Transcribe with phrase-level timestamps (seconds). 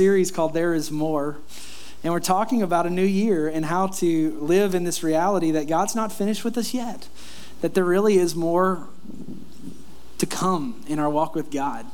[0.00, 1.36] series called There Is More.
[2.02, 5.68] And we're talking about a new year and how to live in this reality that
[5.68, 7.06] God's not finished with us yet,
[7.60, 8.88] that there really is more
[10.16, 11.84] to come in our walk with God.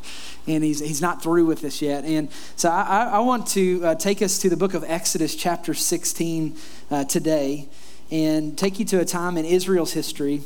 [0.47, 2.05] And he's, he's not through with us yet.
[2.05, 5.75] And so I, I want to uh, take us to the book of Exodus, chapter
[5.75, 6.57] 16,
[6.93, 7.69] uh, today,
[8.13, 10.43] and take you to a time in Israel's history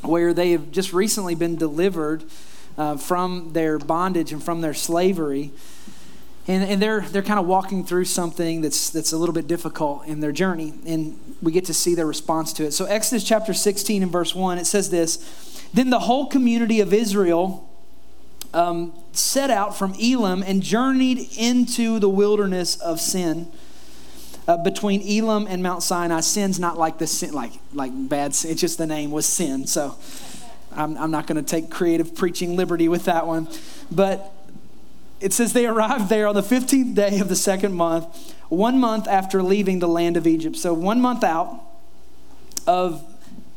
[0.00, 2.24] where they have just recently been delivered
[2.78, 5.52] uh, from their bondage and from their slavery
[6.48, 10.06] and, and they're, they're kind of walking through something that's, that's a little bit difficult
[10.06, 12.72] in their journey, and we get to see their response to it.
[12.72, 16.94] So, Exodus chapter 16 and verse 1, it says this Then the whole community of
[16.94, 17.68] Israel
[18.54, 23.52] um, set out from Elim and journeyed into the wilderness of sin.
[24.46, 28.52] Uh, between Elim and Mount Sinai, sin's not like the sin, like like bad sin.
[28.52, 29.66] It's just the name was sin.
[29.66, 29.98] So
[30.72, 33.48] I'm, I'm not going to take creative preaching liberty with that one.
[33.90, 34.32] But
[35.20, 39.08] it says they arrived there on the 15th day of the second month, one month
[39.08, 40.56] after leaving the land of Egypt.
[40.56, 41.60] So, one month out
[42.66, 43.04] of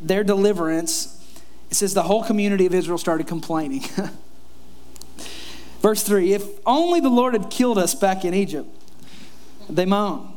[0.02, 1.18] their deliverance,
[1.70, 3.84] it says the whole community of Israel started complaining.
[5.82, 8.70] Verse 3 If only the Lord had killed us back in Egypt,
[9.70, 10.34] they moan.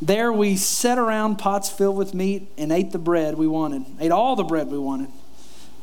[0.00, 4.12] There we sat around pots filled with meat and ate the bread we wanted, ate
[4.12, 5.08] all the bread we wanted.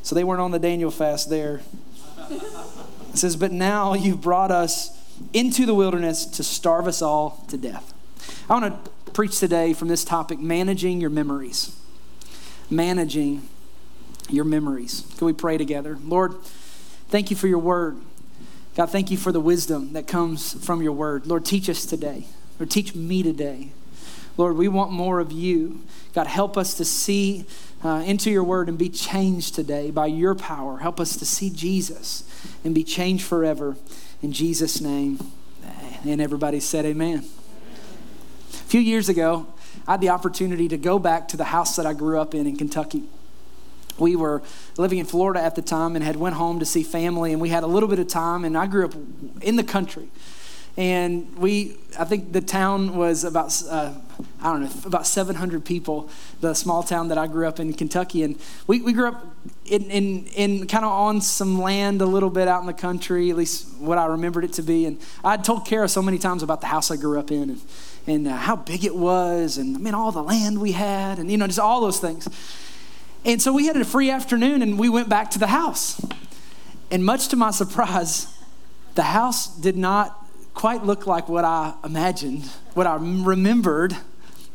[0.02, 1.62] So they weren't on the Daniel fast there.
[3.14, 4.90] It says, But now you've brought us
[5.32, 7.94] into the wilderness to starve us all to death.
[8.50, 11.76] I want to preach today from this topic managing your memories.
[12.68, 13.48] Managing
[14.28, 15.04] your memories.
[15.16, 15.96] Can we pray together?
[16.02, 16.34] Lord,
[17.08, 17.98] thank you for your word.
[18.74, 21.24] God, thank you for the wisdom that comes from your word.
[21.24, 22.26] Lord, teach us today.
[22.58, 23.70] Lord, teach me today.
[24.36, 25.82] Lord, we want more of you.
[26.14, 27.44] God, help us to see
[27.84, 30.78] uh, into your word and be changed today by your power.
[30.78, 32.24] Help us to see Jesus
[32.64, 33.76] and be changed forever.
[34.22, 35.18] In Jesus' name.
[36.06, 37.18] And everybody said, Amen.
[37.18, 39.46] A few years ago,
[39.86, 42.46] I had the opportunity to go back to the house that I grew up in
[42.46, 43.04] in Kentucky.
[43.98, 44.42] We were
[44.76, 47.50] living in Florida at the time and had went home to see family, and we
[47.50, 48.44] had a little bit of time.
[48.44, 48.94] And I grew up
[49.40, 50.08] in the country,
[50.76, 53.92] and we i think the town was about uh,
[54.42, 58.22] i don't know about 700 people the small town that i grew up in kentucky.
[58.22, 59.24] And we, we grew up
[59.66, 63.30] in, in, in kind of on some land a little bit out in the country
[63.30, 64.86] at least what i remembered it to be.
[64.86, 67.60] And i'd told kara so many times about the house i grew up in and,
[68.06, 71.30] and uh, how big it was and i mean all the land we had and
[71.30, 72.28] you know just all those things.
[73.26, 76.04] And so we had a free afternoon and we went back to the house.
[76.90, 78.28] And much to my surprise
[78.94, 80.23] the house did not
[80.54, 82.44] quite look like what I imagined,
[82.74, 83.96] what I remembered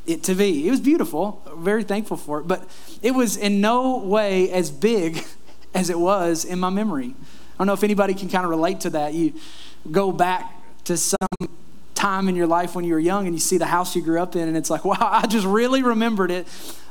[0.07, 0.67] it to be.
[0.67, 2.67] It was beautiful, very thankful for it, but
[3.01, 5.23] it was in no way as big
[5.73, 7.13] as it was in my memory.
[7.15, 9.13] I don't know if anybody can kind of relate to that.
[9.13, 9.33] You
[9.91, 10.53] go back
[10.85, 11.17] to some
[11.93, 14.21] time in your life when you were young and you see the house you grew
[14.21, 16.47] up in and it's like, wow, I just really remembered it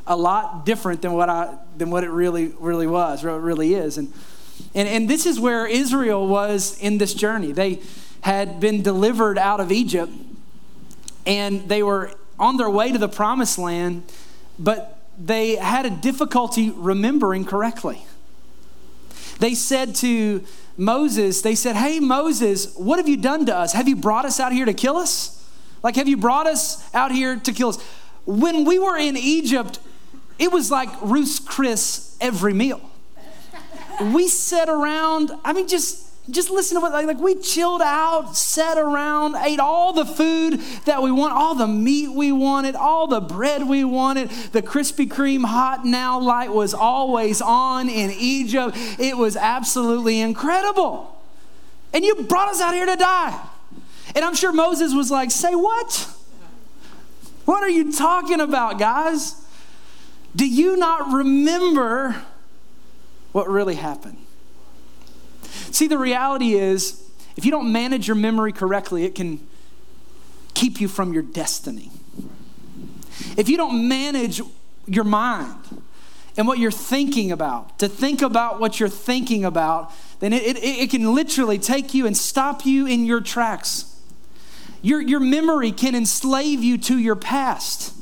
[0.07, 3.75] a lot different than what I than what it really really was, what it really
[3.75, 3.99] is.
[3.99, 4.13] And
[4.75, 7.53] and, and this is where Israel was in this journey.
[7.53, 7.81] They
[8.23, 10.13] had been delivered out of Egypt
[11.29, 14.03] and they were on their way to the promised land,
[14.59, 18.05] but they had a difficulty remembering correctly.
[19.39, 20.43] They said to
[20.77, 23.73] Moses, they said, Hey, Moses, what have you done to us?
[23.73, 25.35] Have you brought us out here to kill us?
[25.83, 27.83] Like, have you brought us out here to kill us?
[28.25, 29.79] When we were in Egypt,
[30.39, 32.81] it was like Ruth's Chris every meal.
[34.01, 38.37] We sat around, I mean, just just listen to what like, like, we chilled out
[38.37, 43.07] sat around ate all the food that we want all the meat we wanted all
[43.07, 44.29] the bread we wanted.
[44.53, 48.77] The krispy kreme hot now light was always on in egypt.
[48.99, 51.15] It was absolutely incredible.
[51.93, 53.49] And you brought us out here to die.
[54.15, 56.15] And i'm sure moses was like say what?
[57.47, 59.35] What are you talking about guys?
[60.37, 62.23] Do you not remember
[63.33, 64.19] what really happened
[65.71, 67.05] See, the reality is,
[67.37, 69.47] if you don't manage your memory correctly, it can
[70.55, 71.91] keep you from your destiny.
[73.37, 74.41] If you don't manage
[74.87, 75.57] your mind
[76.37, 80.65] and what you're thinking about, to think about what you're thinking about, then it, it,
[80.65, 83.97] it can literally take you and stop you in your tracks.
[84.83, 87.95] Your, your memory can enslave you to your past.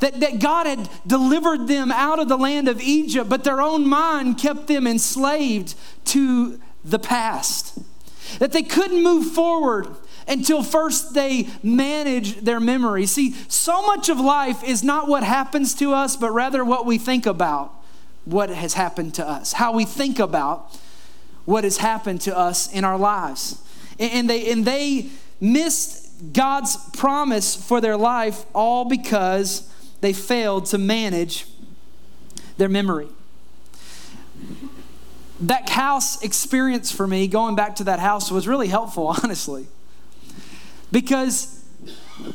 [0.00, 3.86] That, that God had delivered them out of the land of Egypt, but their own
[3.86, 5.74] mind kept them enslaved
[6.06, 7.78] to the past.
[8.38, 9.88] That they couldn't move forward
[10.26, 13.06] until first they manage their memory.
[13.06, 16.98] See, so much of life is not what happens to us, but rather what we
[16.98, 17.72] think about
[18.24, 20.78] what has happened to us, how we think about
[21.44, 23.60] what has happened to us in our lives.
[23.98, 25.10] And they, and they
[25.40, 29.70] missed God's promise for their life all because
[30.00, 31.46] they failed to manage
[32.56, 33.08] their memory.
[35.40, 39.66] That house experience for me, going back to that house, was really helpful, honestly.
[40.92, 41.64] Because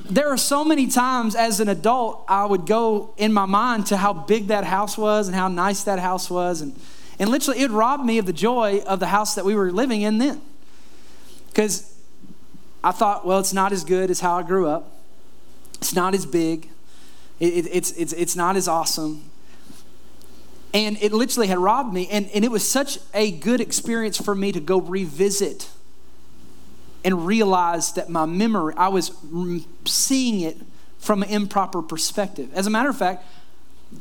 [0.09, 3.97] there are so many times as an adult, I would go in my mind to
[3.97, 6.61] how big that house was and how nice that house was.
[6.61, 6.77] And,
[7.17, 10.01] and literally, it robbed me of the joy of the house that we were living
[10.01, 10.41] in then.
[11.47, 11.97] Because
[12.83, 14.91] I thought, well, it's not as good as how I grew up,
[15.75, 16.69] it's not as big,
[17.39, 19.29] it, it, it's, it's, it's not as awesome.
[20.73, 22.07] And it literally had robbed me.
[22.09, 25.69] And, and it was such a good experience for me to go revisit
[27.03, 29.11] and realize that my memory, I was
[29.85, 30.57] seeing it
[30.99, 32.51] from an improper perspective.
[32.53, 33.25] As a matter of fact,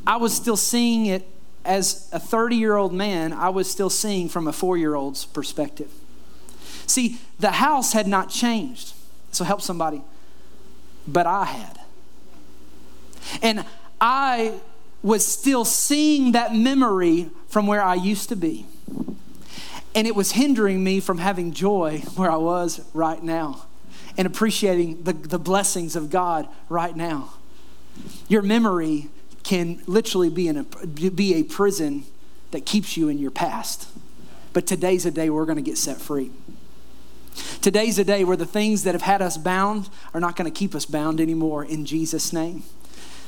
[0.05, 1.25] I was still seeing it
[1.65, 5.25] as a 30 year old man, I was still seeing from a four year old's
[5.25, 5.91] perspective.
[6.87, 8.93] See, the house had not changed.
[9.31, 10.01] So help somebody.
[11.07, 11.79] But I had.
[13.41, 13.65] And
[14.01, 14.53] I
[15.01, 18.65] was still seeing that memory from where I used to be.
[19.95, 23.65] And it was hindering me from having joy where I was right now
[24.17, 27.33] and appreciating the, the blessings of God right now.
[28.27, 29.09] Your memory
[29.43, 32.03] can literally be, in a, be a prison
[32.51, 33.87] that keeps you in your past.
[34.53, 36.31] But today's a day we're going to get set free.
[37.61, 40.57] Today's a day where the things that have had us bound are not going to
[40.57, 42.63] keep us bound anymore in Jesus' name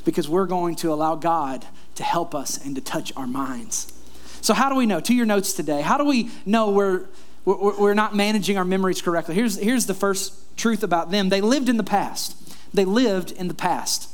[0.01, 1.65] because we're going to allow God
[1.95, 3.93] to help us and to touch our minds.
[4.41, 4.99] So, how do we know?
[4.99, 7.05] To your notes today, how do we know we're,
[7.45, 9.35] we're not managing our memories correctly?
[9.35, 12.37] Here's, here's the first truth about them they lived in the past.
[12.73, 14.09] They lived in the past.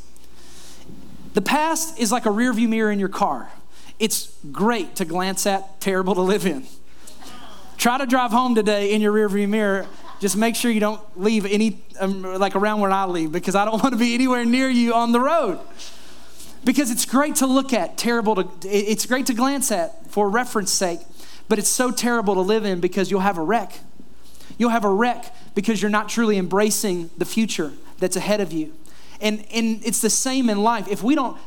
[1.33, 3.51] The past is like a rearview mirror in your car.
[3.99, 6.65] It's great to glance at, terrible to live in.
[7.77, 9.85] Try to drive home today in your rearview mirror.
[10.19, 13.65] Just make sure you don't leave any, um, like around where I leave, because I
[13.65, 15.59] don't want to be anywhere near you on the road.
[16.63, 20.71] Because it's great to look at, terrible to, it's great to glance at for reference
[20.71, 20.99] sake,
[21.47, 23.79] but it's so terrible to live in because you'll have a wreck.
[24.57, 28.73] You'll have a wreck because you're not truly embracing the future that's ahead of you.
[29.21, 30.87] And, and it's the same in life.
[30.87, 31.37] If we don't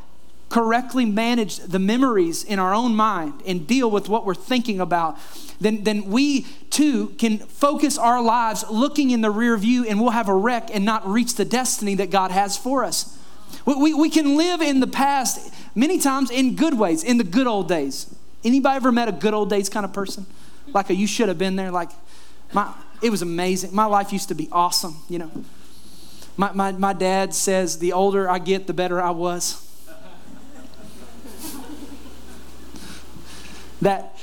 [0.48, 5.16] correctly manage the memories in our own mind and deal with what we're thinking about,
[5.60, 10.10] then, then we too can focus our lives looking in the rear view and we'll
[10.10, 13.18] have a wreck and not reach the destiny that God has for us.
[13.66, 17.24] We, we, we can live in the past many times in good ways, in the
[17.24, 18.14] good old days.
[18.42, 20.24] Anybody ever met a good old days kind of person?
[20.72, 21.90] Like a you should have been there, like
[22.52, 22.72] my
[23.02, 23.74] it was amazing.
[23.74, 25.30] My life used to be awesome, you know.
[26.36, 29.66] My, my, my dad says the older I get, the better I was.
[33.82, 34.18] that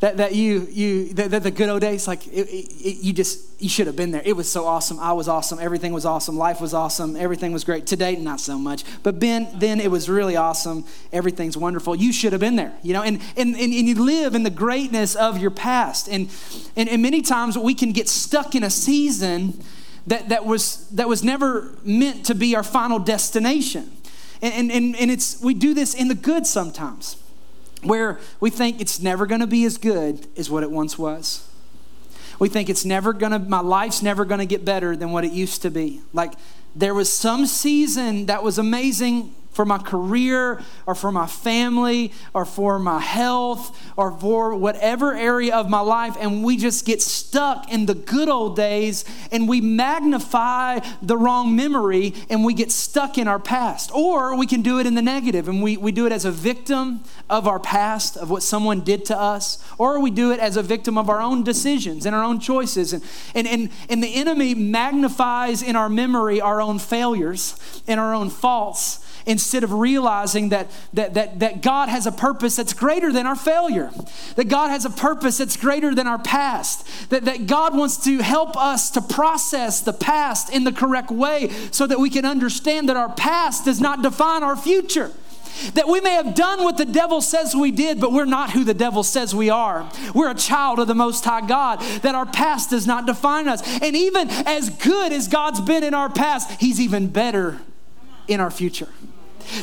[0.00, 3.60] that, that you you that, that the good old days like it, it, you just
[3.60, 4.22] you should have been there.
[4.24, 5.00] It was so awesome.
[5.00, 5.58] I was awesome.
[5.58, 6.36] Everything was awesome.
[6.36, 7.16] Life was awesome.
[7.16, 7.86] Everything was great.
[7.86, 8.84] Today not so much.
[9.02, 10.84] But ben then it was really awesome.
[11.12, 11.96] Everything's wonderful.
[11.96, 13.02] You should have been there you know?
[13.02, 16.08] And and, and, and you live in the greatness of your past.
[16.08, 16.30] And,
[16.76, 19.60] and and many times we can get stuck in a season
[20.06, 23.90] that that was that was never meant to be our final destination.
[24.40, 27.16] And and, and it's we do this in the good sometimes
[27.82, 31.48] where we think it's never going to be as good as what it once was.
[32.38, 35.24] We think it's never going to, my life's never going to get better than what
[35.24, 36.00] it used to be.
[36.12, 36.34] Like
[36.74, 42.44] there was some season that was amazing for my career or for my family or
[42.44, 46.16] for my health or for whatever area of my life.
[46.20, 51.56] And we just get stuck in the good old days and we magnify the wrong
[51.56, 53.90] memory and we get stuck in our past.
[53.92, 56.30] Or we can do it in the negative and we, we do it as a
[56.30, 60.56] victim of our past, of what someone did to us, or we do it as
[60.56, 62.92] a victim of our own decisions and our own choices.
[62.92, 63.02] And,
[63.34, 68.30] and, and, and the enemy magnifies in our memory our own failures and our own
[68.30, 73.26] faults instead of realizing that, that, that, that God has a purpose that's greater than
[73.26, 73.90] our failure,
[74.36, 78.18] that God has a purpose that's greater than our past, that, that God wants to
[78.18, 82.88] help us to process the past in the correct way so that we can understand
[82.88, 85.12] that our past does not define our future.
[85.74, 88.64] That we may have done what the devil says we did, but we're not who
[88.64, 89.90] the devil says we are.
[90.14, 93.62] We're a child of the Most High God, that our past does not define us.
[93.82, 97.58] And even as good as God's been in our past, He's even better
[98.28, 98.88] in our future.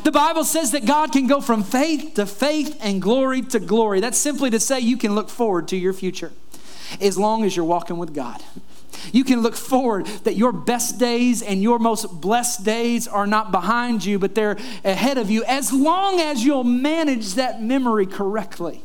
[0.04, 4.00] The Bible says that God can go from faith to faith and glory to glory.
[4.00, 6.32] That's simply to say you can look forward to your future
[7.02, 8.44] as long as you're walking with God.
[9.12, 13.52] You can look forward that your best days and your most blessed days are not
[13.52, 18.82] behind you, but they're ahead of you as long as you'll manage that memory correctly.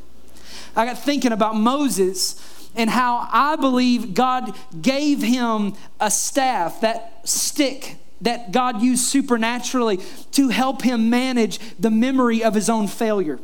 [0.76, 7.21] I got thinking about Moses and how I believe God gave him a staff, that
[7.28, 10.00] stick that God used supernaturally
[10.32, 13.38] to help him manage the memory of his own failure.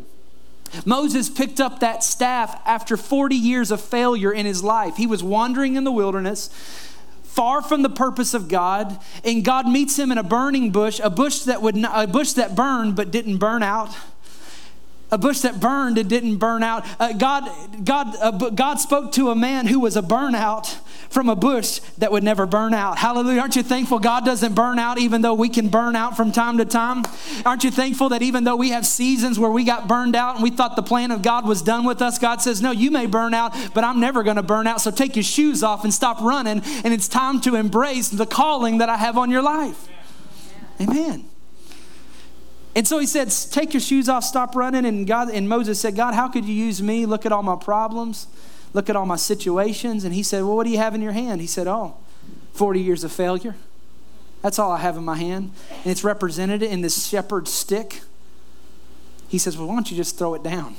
[0.85, 4.97] Moses picked up that staff after 40 years of failure in his life.
[4.97, 6.49] He was wandering in the wilderness,
[7.23, 11.11] far from the purpose of God, and God meets him in a burning bush, a
[11.11, 13.97] bush that would not, a bush that burned but didn't burn out
[15.11, 16.85] a bush that burned and didn't burn out.
[16.99, 17.49] Uh, God,
[17.85, 20.79] God, uh, God spoke to a man who was a burnout
[21.11, 22.99] from a bush that would never burn out.
[22.99, 23.41] Hallelujah.
[23.41, 26.59] Aren't you thankful God doesn't burn out even though we can burn out from time
[26.59, 27.05] to time?
[27.45, 30.43] Aren't you thankful that even though we have seasons where we got burned out and
[30.43, 33.07] we thought the plan of God was done with us, God says, No, you may
[33.07, 34.81] burn out, but I'm never going to burn out.
[34.81, 36.63] So take your shoes off and stop running.
[36.85, 39.89] And it's time to embrace the calling that I have on your life.
[40.81, 41.25] Amen.
[42.77, 44.85] And so he said, Take your shoes off, stop running.
[44.85, 47.07] And God and Moses said, God, how could you use me?
[47.07, 48.27] Look at all my problems,
[48.75, 50.05] look at all my situations.
[50.05, 51.41] And he said, Well, what do you have in your hand?
[51.41, 51.97] He said, Oh,
[52.53, 53.57] 40 years of failure.
[54.43, 55.53] That's all I have in my hand.
[55.71, 58.03] And it's represented in this shepherd's stick.
[59.27, 60.77] He says, Well, why don't you just throw it down?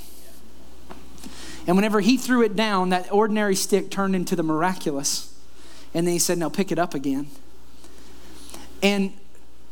[1.66, 5.36] And whenever he threw it down, that ordinary stick turned into the miraculous.
[5.96, 7.26] And then he said, Now pick it up again.
[8.84, 9.14] And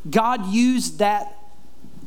[0.10, 1.45] God used that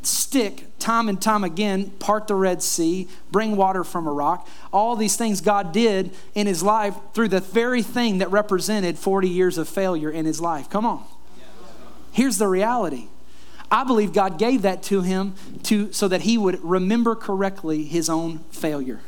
[0.08, 4.48] stick time and time again, part the Red Sea, bring water from a rock.
[4.72, 9.28] All these things God did in his life through the very thing that represented 40
[9.28, 10.70] years of failure in his life.
[10.70, 11.04] Come on.
[12.12, 13.08] Here's the reality.
[13.70, 15.34] I believe God gave that to him
[15.64, 19.00] to so that he would remember correctly his own failure.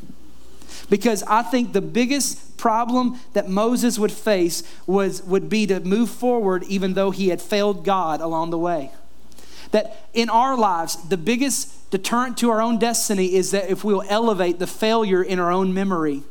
[0.90, 6.10] Because I think the biggest problem that Moses would face was would be to move
[6.10, 8.90] forward even though he had failed God along the way.
[9.72, 14.04] That in our lives, the biggest deterrent to our own destiny is that if we'll
[14.08, 16.22] elevate the failure in our own memory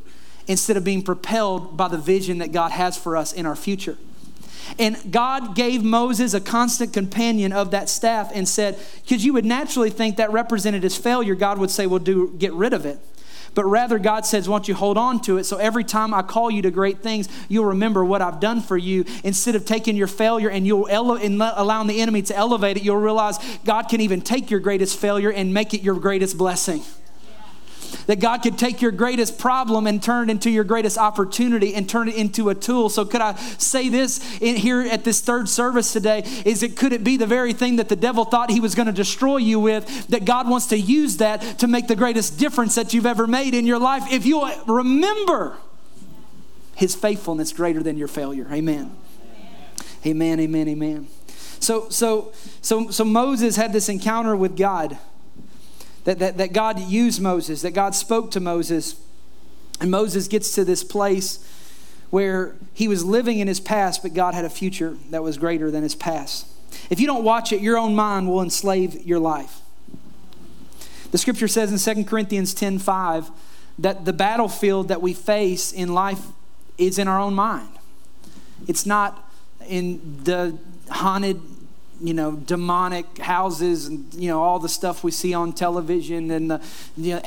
[0.47, 3.97] instead of being propelled by the vision that God has for us in our future.
[4.77, 9.45] And God gave Moses a constant companion of that staff and said, because you would
[9.45, 12.99] naturally think that represented his failure, God would say, well, do get rid of it.
[13.59, 15.43] But rather, God says, Why don't you hold on to it?
[15.43, 18.77] So every time I call you to great things, you'll remember what I've done for
[18.77, 19.03] you.
[19.25, 22.83] Instead of taking your failure and you'll ele- and allowing the enemy to elevate it,
[22.83, 26.83] you'll realize God can even take your greatest failure and make it your greatest blessing.
[28.09, 31.87] That God could take your greatest problem and turn it into your greatest opportunity and
[31.87, 32.89] turn it into a tool.
[32.89, 36.23] So, could I say this in here at this third service today?
[36.43, 38.87] Is it could it be the very thing that the devil thought he was going
[38.87, 40.07] to destroy you with?
[40.07, 43.53] That God wants to use that to make the greatest difference that you've ever made
[43.53, 45.57] in your life if you remember
[46.75, 48.47] his faithfulness greater than your failure.
[48.51, 48.89] Amen.
[50.03, 51.07] Amen, amen, amen.
[51.59, 54.97] So, so, so, so Moses had this encounter with God
[56.03, 58.99] that, that, that God used Moses, that God spoke to Moses.
[59.81, 61.45] And Moses gets to this place
[62.09, 65.69] where he was living in his past, but God had a future that was greater
[65.69, 66.47] than his past.
[66.89, 69.61] If you don't watch it, your own mind will enslave your life.
[71.11, 73.31] The scripture says in 2 Corinthians 10 5
[73.79, 76.21] that the battlefield that we face in life
[76.77, 77.69] is in our own mind.
[78.67, 79.31] It's not
[79.67, 80.57] in the
[80.89, 81.41] haunted
[82.01, 86.51] you know, demonic houses and, you know, all the stuff we see on television and
[86.51, 86.61] the,
[86.97, 87.21] you know,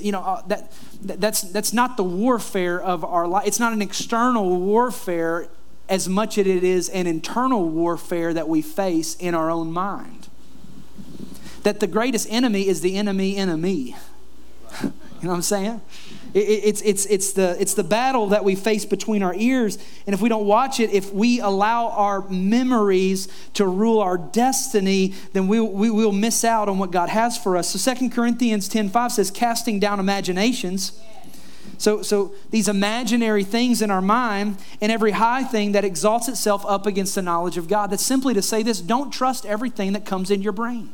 [0.00, 3.46] you know, uh, that, that's, that's not the warfare of our life.
[3.46, 5.48] It's not an external warfare
[5.88, 10.28] as much as it is an internal warfare that we face in our own mind.
[11.62, 13.96] That the greatest enemy is the enemy in me.
[15.26, 15.80] You know what I'm saying?
[16.34, 19.76] It's, it's, it's, the, it's the battle that we face between our ears.
[20.06, 25.14] And if we don't watch it, if we allow our memories to rule our destiny,
[25.32, 27.70] then we, we will miss out on what God has for us.
[27.70, 30.92] So 2 Corinthians 10 5 says, casting down imaginations.
[31.76, 36.64] So, so these imaginary things in our mind and every high thing that exalts itself
[36.68, 37.90] up against the knowledge of God.
[37.90, 40.92] That's simply to say this don't trust everything that comes in your brain.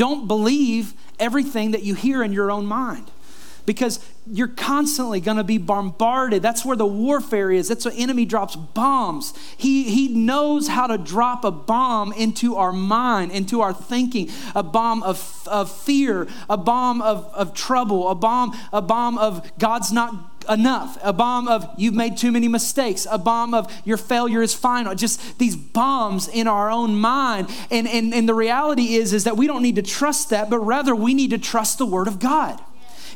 [0.00, 3.10] Don't believe everything that you hear in your own mind
[3.66, 6.40] because you're constantly going to be bombarded.
[6.40, 7.68] That's where the warfare is.
[7.68, 9.34] That's where enemy drops bombs.
[9.58, 14.62] He, he knows how to drop a bomb into our mind, into our thinking, a
[14.62, 19.92] bomb of, of fear, a bomb of, of trouble, a bomb, a bomb of God's
[19.92, 24.42] not enough, a bomb of you've made too many mistakes, a bomb of your failure
[24.42, 27.48] is final, just these bombs in our own mind.
[27.70, 30.58] And, and, and the reality is, is that we don't need to trust that, but
[30.58, 32.60] rather we need to trust the word of God.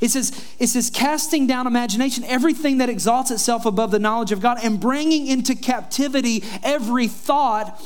[0.01, 4.41] It says, it says, casting down imagination, everything that exalts itself above the knowledge of
[4.41, 7.81] God, and bringing into captivity every thought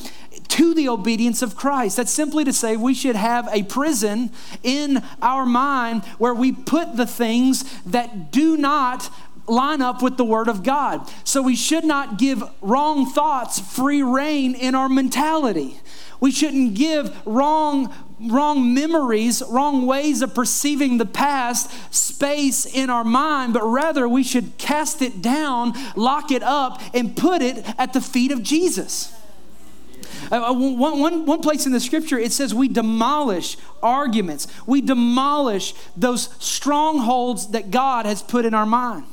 [0.49, 1.97] to the obedience of Christ.
[1.97, 4.31] That's simply to say we should have a prison
[4.62, 9.11] in our mind where we put the things that do not
[9.49, 11.11] line up with the Word of God.
[11.25, 15.81] So we should not give wrong thoughts free rein in our mentality.
[16.21, 23.05] We shouldn't give wrong wrong memories, wrong ways of perceiving the past space in our
[23.05, 27.93] mind, but rather we should cast it down, lock it up, and put it at
[27.93, 29.14] the feet of Jesus.
[30.33, 34.81] Uh, uh one, one, one place in the scripture, it says we demolish arguments, we
[34.81, 39.05] demolish those strongholds that God has put in our mind.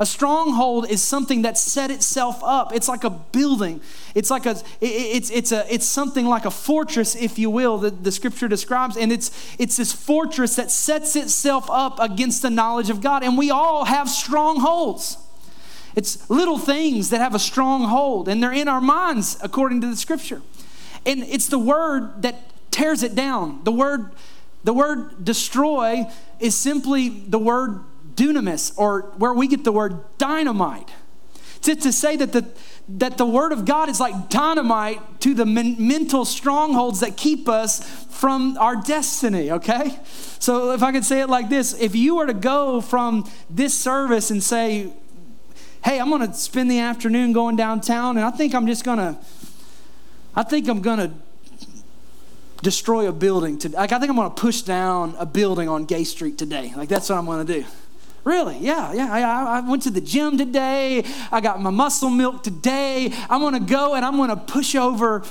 [0.00, 2.72] A stronghold is something that set itself up.
[2.72, 3.80] It's like a building.
[4.14, 8.04] It's like a it's it's a it's something like a fortress, if you will, that
[8.04, 8.96] the scripture describes.
[8.96, 13.24] And it's it's this fortress that sets itself up against the knowledge of God.
[13.24, 15.18] And we all have strongholds.
[15.96, 19.96] It's little things that have a stronghold, and they're in our minds, according to the
[19.96, 20.42] scripture.
[21.04, 22.36] And it's the word that
[22.70, 23.64] tears it down.
[23.64, 24.12] The word,
[24.62, 26.04] the word destroy
[26.38, 27.80] is simply the word
[28.18, 30.90] dunamis, or where we get the word dynamite.
[31.62, 32.46] To, to say that the,
[32.88, 37.48] that the Word of God is like dynamite to the men, mental strongholds that keep
[37.48, 39.98] us from our destiny, okay?
[40.38, 43.74] So, if I could say it like this if you were to go from this
[43.74, 44.92] service and say,
[45.84, 49.18] hey, I'm gonna spend the afternoon going downtown, and I think I'm just gonna,
[50.36, 51.12] I think I'm gonna
[52.62, 53.58] destroy a building.
[53.58, 53.76] today.
[53.76, 56.72] like, I think I'm gonna push down a building on Gay Street today.
[56.76, 57.64] Like, that's what I'm gonna do.
[58.24, 58.58] Really?
[58.58, 59.12] Yeah, yeah.
[59.12, 61.04] I, I went to the gym today.
[61.32, 63.12] I got my muscle milk today.
[63.30, 65.24] I'm gonna go and I'm gonna push over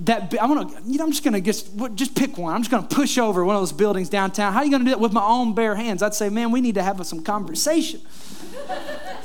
[0.00, 0.34] that.
[0.40, 2.54] I'm gonna, you know, I'm just gonna just just pick one.
[2.54, 4.52] I'm just gonna push over one of those buildings downtown.
[4.52, 6.02] How are you gonna do that with my own bare hands?
[6.02, 8.00] I'd say, man, we need to have some conversation.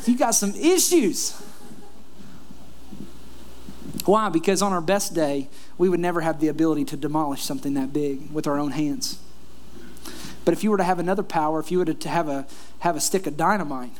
[0.05, 1.41] you got some issues.
[4.05, 4.29] Why?
[4.29, 7.91] Because on our best day, we would never have the ability to demolish something that
[7.91, 9.19] big with our own hands.
[10.45, 12.45] But if you were to have another power, if you were to have a,
[12.79, 13.97] have a stick of dynamite,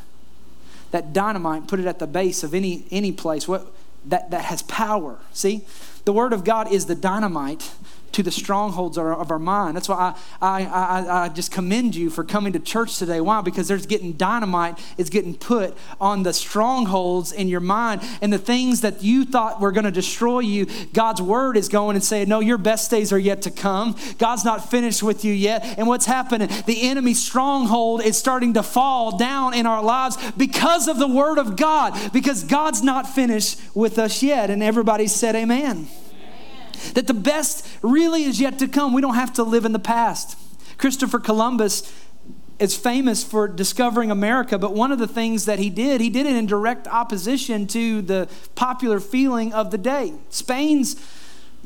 [0.92, 3.74] that dynamite, put it at the base of any, any place, what,
[4.06, 5.18] that, that has power.
[5.34, 5.66] See?
[6.06, 7.74] The Word of God is the dynamite
[8.16, 9.76] to the strongholds of our, mind.
[9.76, 13.20] That's why I, I, I, I, just commend you for coming to church today.
[13.20, 13.42] Why?
[13.42, 18.38] Because there's getting dynamite is getting put on the strongholds in your mind and the
[18.38, 20.66] things that you thought were going to destroy you.
[20.94, 23.98] God's word is going and saying, No, your best days are yet to come.
[24.18, 25.66] God's not finished with you yet.
[25.78, 26.48] And what's happening?
[26.66, 31.38] The enemy's stronghold is starting to fall down in our lives because of the word
[31.38, 34.50] of God, because God's not finished with us yet.
[34.50, 35.90] And everybody said, Amen
[36.94, 38.94] that the best really is yet to come.
[38.94, 40.38] We don't have to live in the past.
[40.78, 41.92] Christopher Columbus
[42.60, 46.26] is famous for discovering America, but one of the things that he did, he did
[46.26, 50.14] it in direct opposition to the popular feeling of the day.
[50.30, 50.96] Spain's,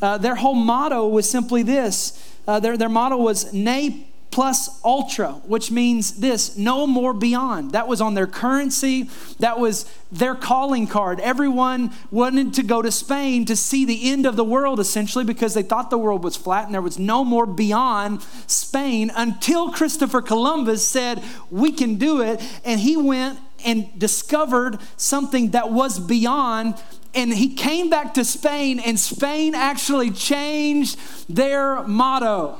[0.01, 5.33] uh, their whole motto was simply this uh, their, their motto was ne plus ultra,
[5.45, 7.71] which means this no more beyond.
[7.71, 11.19] That was on their currency, that was their calling card.
[11.19, 15.53] Everyone wanted to go to Spain to see the end of the world, essentially, because
[15.53, 20.21] they thought the world was flat and there was no more beyond Spain until Christopher
[20.21, 22.41] Columbus said, We can do it.
[22.63, 26.75] And he went and discovered something that was beyond
[27.13, 32.55] and he came back to Spain, and Spain actually changed their motto.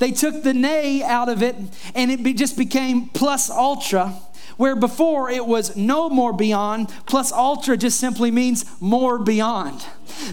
[0.00, 1.54] They took the nay out of it
[1.94, 4.14] and it just became plus ultra,
[4.56, 9.84] where before it was no more beyond, plus ultra just simply means more beyond.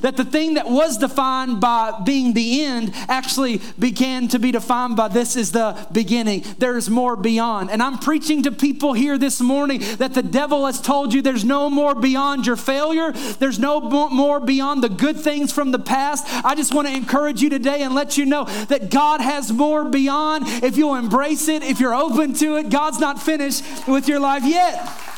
[0.01, 4.95] That the thing that was defined by being the end actually began to be defined
[4.95, 6.43] by this is the beginning.
[6.57, 7.71] There's more beyond.
[7.71, 11.45] And I'm preaching to people here this morning that the devil has told you there's
[11.45, 16.25] no more beyond your failure, there's no more beyond the good things from the past.
[16.45, 19.85] I just want to encourage you today and let you know that God has more
[19.85, 20.45] beyond.
[20.63, 24.43] If you'll embrace it, if you're open to it, God's not finished with your life
[24.43, 25.16] yet.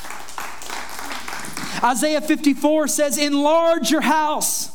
[1.83, 4.71] Isaiah 54 says, Enlarge your house,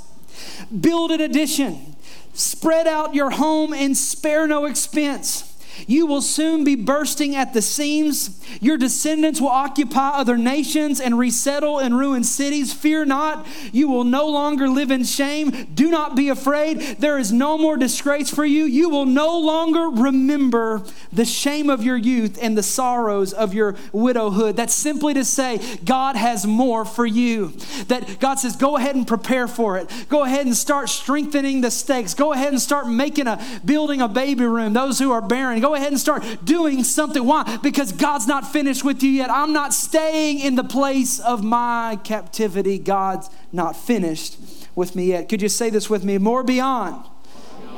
[0.69, 1.97] build an addition,
[2.33, 5.54] spread out your home, and spare no expense.
[5.87, 8.41] You will soon be bursting at the seams.
[8.61, 12.73] Your descendants will occupy other nations and resettle in ruined cities.
[12.73, 15.69] Fear not, you will no longer live in shame.
[15.75, 16.81] Do not be afraid.
[16.99, 18.65] There is no more disgrace for you.
[18.65, 20.83] You will no longer remember
[21.13, 24.57] the shame of your youth and the sorrows of your widowhood.
[24.57, 27.53] That's simply to say, God has more for you.
[27.89, 29.91] That God says, go ahead and prepare for it.
[30.09, 32.15] Go ahead and start strengthening the stakes.
[32.15, 34.73] Go ahead and start making a building a baby room.
[34.73, 37.25] Those who are barren, go ahead and start doing something.
[37.25, 37.59] Why?
[37.63, 39.31] Because God's not finished with you yet.
[39.31, 42.79] I'm not staying in the place of my captivity.
[42.79, 44.37] God's not finished
[44.75, 45.31] with me yet.
[45.31, 46.19] Could you say this with me?
[46.19, 47.07] More beyond.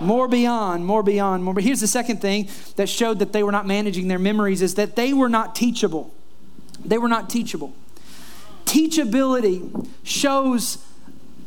[0.01, 1.55] More beyond, more beyond, more.
[1.61, 4.96] Here's the second thing that showed that they were not managing their memories is that
[4.96, 6.12] they were not teachable.
[6.85, 7.72] They were not teachable.
[8.64, 10.85] Teachability shows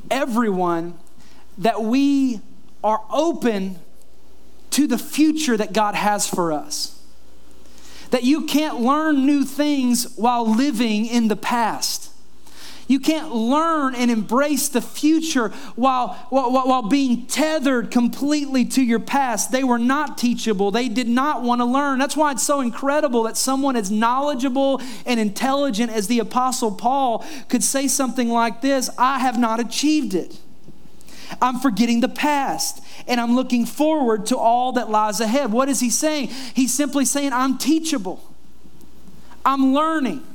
[0.10, 0.98] everyone
[1.58, 2.40] that we
[2.82, 3.76] are open
[4.72, 7.02] to the future that God has for us.
[8.12, 12.10] That you can't learn new things while living in the past.
[12.90, 19.00] You can't learn and embrace the future while, while, while being tethered completely to your
[19.00, 19.52] past.
[19.52, 20.72] They were not teachable.
[20.72, 22.00] They did not want to learn.
[22.00, 27.24] That's why it's so incredible that someone as knowledgeable and intelligent as the Apostle Paul
[27.48, 30.40] could say something like this I have not achieved it.
[31.42, 35.52] I'm forgetting the past and I'm looking forward to all that lies ahead.
[35.52, 36.28] What is he saying?
[36.54, 38.24] He's simply saying, I'm teachable,
[39.46, 40.26] I'm learning.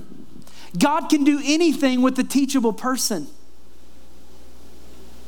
[0.77, 3.29] God can do anything with a teachable person.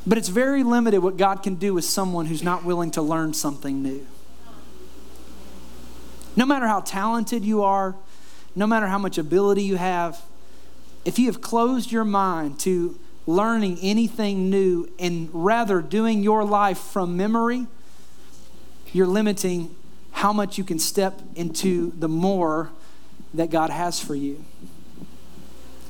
[0.05, 3.33] But it's very limited what God can do with someone who's not willing to learn
[3.33, 4.05] something new.
[6.35, 7.95] No matter how talented you are,
[8.55, 10.21] no matter how much ability you have,
[11.03, 16.79] if you have closed your mind to learning anything new and rather doing your life
[16.79, 17.67] from memory,
[18.93, 19.75] you're limiting
[20.13, 22.71] how much you can step into the more
[23.33, 24.43] that God has for you.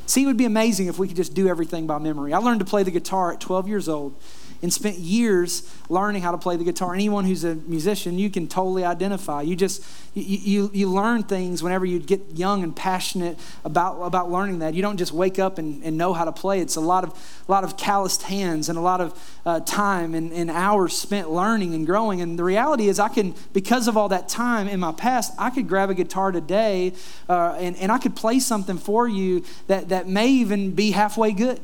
[0.07, 2.33] See, it would be amazing if we could just do everything by memory.
[2.33, 4.15] I learned to play the guitar at 12 years old
[4.61, 6.93] and spent years learning how to play the guitar.
[6.93, 9.41] Anyone who's a musician, you can totally identify.
[9.41, 14.31] You just you, you, you learn things whenever you get young and passionate about, about
[14.31, 14.73] learning that.
[14.73, 16.59] You don't just wake up and, and know how to play.
[16.59, 17.09] It's a lot of
[17.47, 21.29] a lot of calloused hands and a lot of uh, time and, and hours spent
[21.29, 22.21] learning and growing.
[22.21, 25.49] And the reality is, I can because of all that time in my past, I
[25.49, 26.93] could grab a guitar today
[27.29, 31.31] uh, and, and I could play something for you that, that may even be halfway
[31.31, 31.59] good.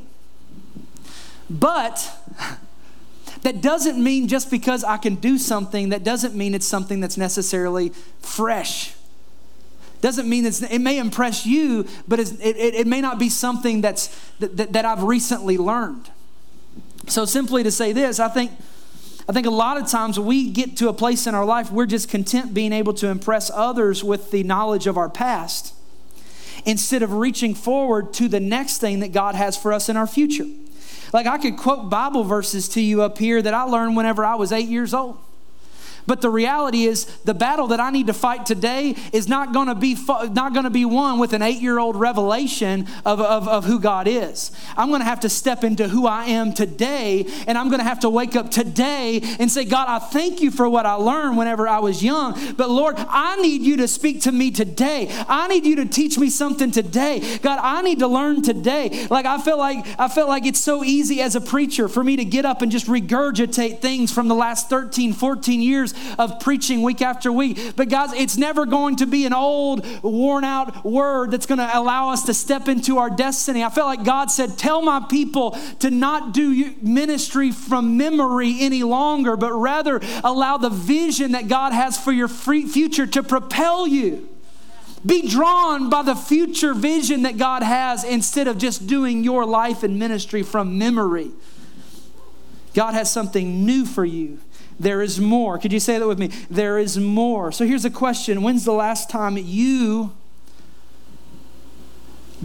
[1.49, 2.17] But
[3.41, 7.17] that doesn't mean just because I can do something, that doesn't mean it's something that's
[7.17, 7.89] necessarily
[8.21, 8.93] fresh.
[10.01, 13.79] Doesn't mean it's, it may impress you, but it, it, it, may not be something
[13.81, 14.07] that's,
[14.39, 16.09] that, that, that I've recently learned.
[17.07, 18.51] So, simply to say this, I think,
[19.29, 21.85] I think a lot of times we get to a place in our life, we're
[21.85, 25.73] just content being able to impress others with the knowledge of our past
[26.65, 30.07] instead of reaching forward to the next thing that God has for us in our
[30.07, 30.47] future.
[31.13, 34.35] Like I could quote Bible verses to you up here that I learned whenever I
[34.35, 35.19] was eight years old.
[36.05, 39.67] But the reality is, the battle that I need to fight today is not going
[39.67, 39.97] to be
[40.31, 44.51] not going to be won with an eight-year-old revelation of, of, of who God is.
[44.75, 47.85] I'm going to have to step into who I am today, and I'm going to
[47.85, 51.37] have to wake up today and say, God, I thank you for what I learned
[51.37, 52.55] whenever I was young.
[52.55, 55.07] But Lord, I need you to speak to me today.
[55.27, 57.37] I need you to teach me something today.
[57.39, 59.07] God, I need to learn today.
[59.09, 62.15] Like I feel like I felt like it's so easy as a preacher for me
[62.17, 65.61] to get up and just regurgitate things from the last 13, 14
[66.17, 67.75] of preaching week after week.
[67.75, 71.77] But, guys, it's never going to be an old, worn out word that's going to
[71.77, 73.63] allow us to step into our destiny.
[73.63, 78.83] I felt like God said, Tell my people to not do ministry from memory any
[78.83, 84.29] longer, but rather allow the vision that God has for your future to propel you.
[85.05, 89.83] Be drawn by the future vision that God has instead of just doing your life
[89.83, 91.31] and ministry from memory.
[92.73, 94.39] God has something new for you.
[94.79, 95.57] There is more.
[95.57, 96.27] Could you say that with me?
[96.49, 97.51] There is more.
[97.51, 100.13] So here's a question When's the last time you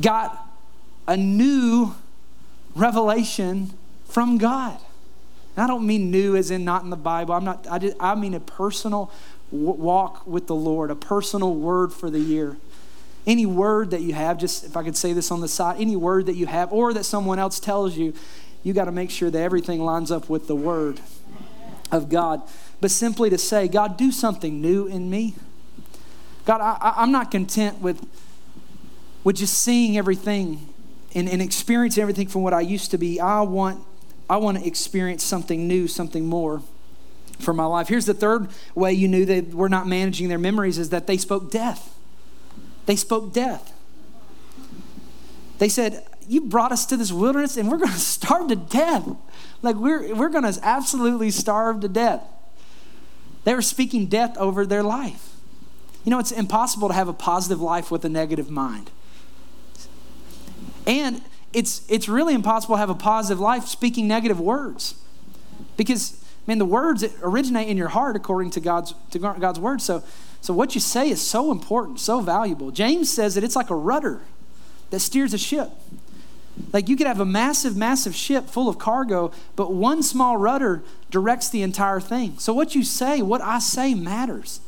[0.01, 0.47] got
[1.07, 1.95] a new
[2.75, 3.73] revelation
[4.07, 4.79] from God?
[5.57, 7.35] And I don't mean new as in not in the Bible.
[7.35, 9.11] I'm not, I, I mean a personal
[9.51, 12.57] walk with the Lord, a personal word for the year.
[13.27, 15.97] Any word that you have, just if I could say this on the side, any
[15.97, 18.15] word that you have or that someone else tells you,
[18.63, 21.01] you got to make sure that everything lines up with the word
[21.91, 22.43] of God,
[22.81, 25.35] but simply to say, God, do something new in me.
[26.45, 28.07] God, I, am not content with,
[29.25, 30.69] with just seeing everything
[31.15, 33.21] and, and experiencing everything from what I used to be.
[33.21, 33.83] I want,
[34.31, 36.63] I want to experience something new, something more
[37.39, 37.89] for my life.
[37.89, 41.17] Here's the third way you knew they were not managing their memories is that they
[41.17, 41.95] spoke death.
[42.87, 43.73] They spoke death.
[45.59, 49.09] They said, You brought us to this wilderness and we're going to starve to death.
[49.63, 52.23] Like, we're, we're going to absolutely starve to death.
[53.45, 55.37] They were speaking death over their life.
[56.05, 58.91] You know, it's impossible to have a positive life with a negative mind.
[60.87, 64.95] And it's, it's really impossible to have a positive life speaking negative words.
[65.77, 69.83] Because, man, the words originate in your heart according to God's, to God's word.
[69.83, 70.03] So,
[70.41, 72.71] so what you say is so important, so valuable.
[72.71, 74.21] James says that it's like a rudder
[74.91, 75.71] that steers a ship.
[76.73, 80.83] Like you could have a massive, massive ship full of cargo, but one small rudder
[81.11, 82.39] directs the entire thing.
[82.39, 84.61] So what you say, what I say matters.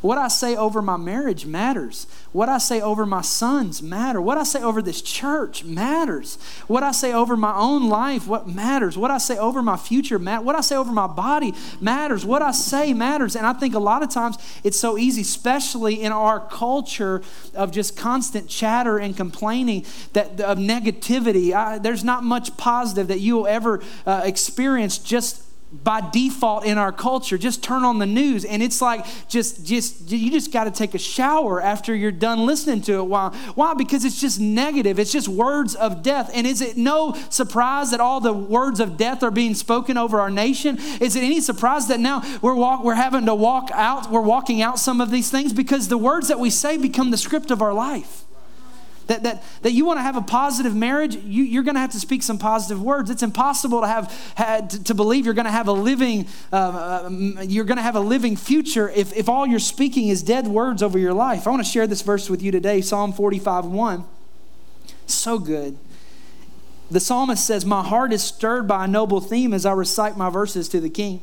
[0.00, 2.06] What I say over my marriage matters.
[2.32, 4.20] What I say over my sons matter.
[4.20, 6.36] What I say over this church matters.
[6.66, 8.96] What I say over my own life, what matters.
[8.96, 10.44] What I say over my future matters.
[10.44, 12.24] What I say over my body matters.
[12.24, 13.34] What I say matters.
[13.34, 17.22] And I think a lot of times it's so easy, especially in our culture
[17.54, 21.52] of just constant chatter and complaining that of negativity.
[21.52, 26.78] I, there's not much positive that you will ever uh, experience just by default in
[26.78, 28.44] our culture just turn on the news.
[28.44, 32.46] And it's like just just you just got to take a shower after you're done
[32.46, 33.04] listening to it.
[33.04, 33.74] Why why?
[33.74, 34.98] Because it's just negative.
[34.98, 36.30] It's just words of death.
[36.32, 40.20] And is it no surprise that all the words of death are being spoken over
[40.20, 40.78] our nation?
[41.00, 44.62] Is it any surprise that now we're walk, we're having to walk out we're walking
[44.62, 45.52] out some of these things?
[45.52, 48.24] Because the words that we say become the script of our life
[49.08, 51.92] that, that, that you want to have a positive marriage, you, are going to have
[51.92, 53.10] to speak some positive words.
[53.10, 57.38] It's impossible to have, had, to, believe you're going to have a living, uh, um,
[57.42, 60.82] you're going to have a living future if, if all you're speaking is dead words
[60.82, 61.46] over your life.
[61.46, 64.04] I want to share this verse with you today, Psalm 45, 1.
[65.06, 65.78] So good.
[66.90, 70.30] The psalmist says, My heart is stirred by a noble theme as I recite my
[70.30, 71.22] verses to the king.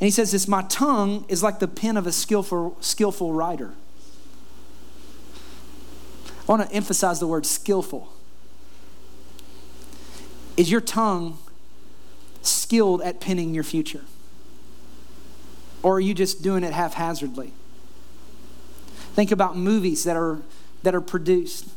[0.00, 3.74] And he says this, My tongue is like the pen of a skillful, skillful writer.
[6.48, 8.12] I want to emphasize the word skillful.
[10.56, 11.38] Is your tongue
[12.42, 14.02] skilled at pinning your future?
[15.82, 17.52] Or are you just doing it haphazardly?
[19.14, 20.38] Think about movies that are,
[20.82, 21.68] that are produced,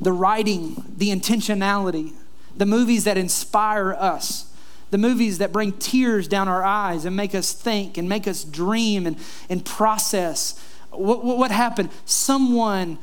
[0.00, 2.12] the writing, the intentionality,
[2.56, 4.52] the movies that inspire us,
[4.90, 8.44] the movies that bring tears down our eyes and make us think and make us
[8.44, 9.16] dream and,
[9.48, 10.58] and process.
[10.90, 11.90] What, what happened?
[12.04, 12.98] Someone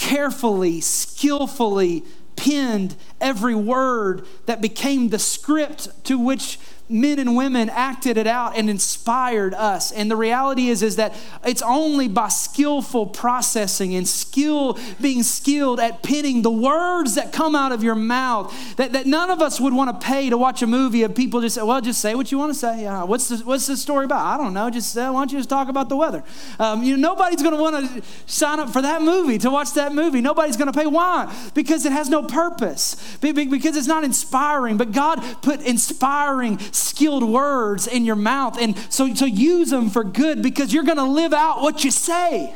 [0.00, 2.02] carefully, skillfully
[2.34, 6.58] penned every word that became the script to which
[6.90, 9.92] men and women acted it out and inspired us.
[9.92, 15.80] And the reality is, is that it's only by skillful processing and skill, being skilled
[15.80, 19.60] at pinning the words that come out of your mouth that, that none of us
[19.60, 22.14] would want to pay to watch a movie of people just say, well, just say
[22.14, 22.86] what you want to say.
[22.86, 24.24] Uh, what's, the, what's the story about?
[24.24, 24.70] I don't know.
[24.70, 26.24] Just uh, why don't you just talk about the weather?
[26.58, 29.72] Um, you know, nobody's going to want to sign up for that movie, to watch
[29.74, 30.20] that movie.
[30.20, 30.86] Nobody's going to pay.
[30.86, 31.32] Why?
[31.54, 34.76] Because it has no purpose, because it's not inspiring.
[34.76, 38.58] But God put inspiring skilled words in your mouth.
[38.58, 41.90] And so, so use them for good because you're going to live out what you
[41.90, 42.54] say.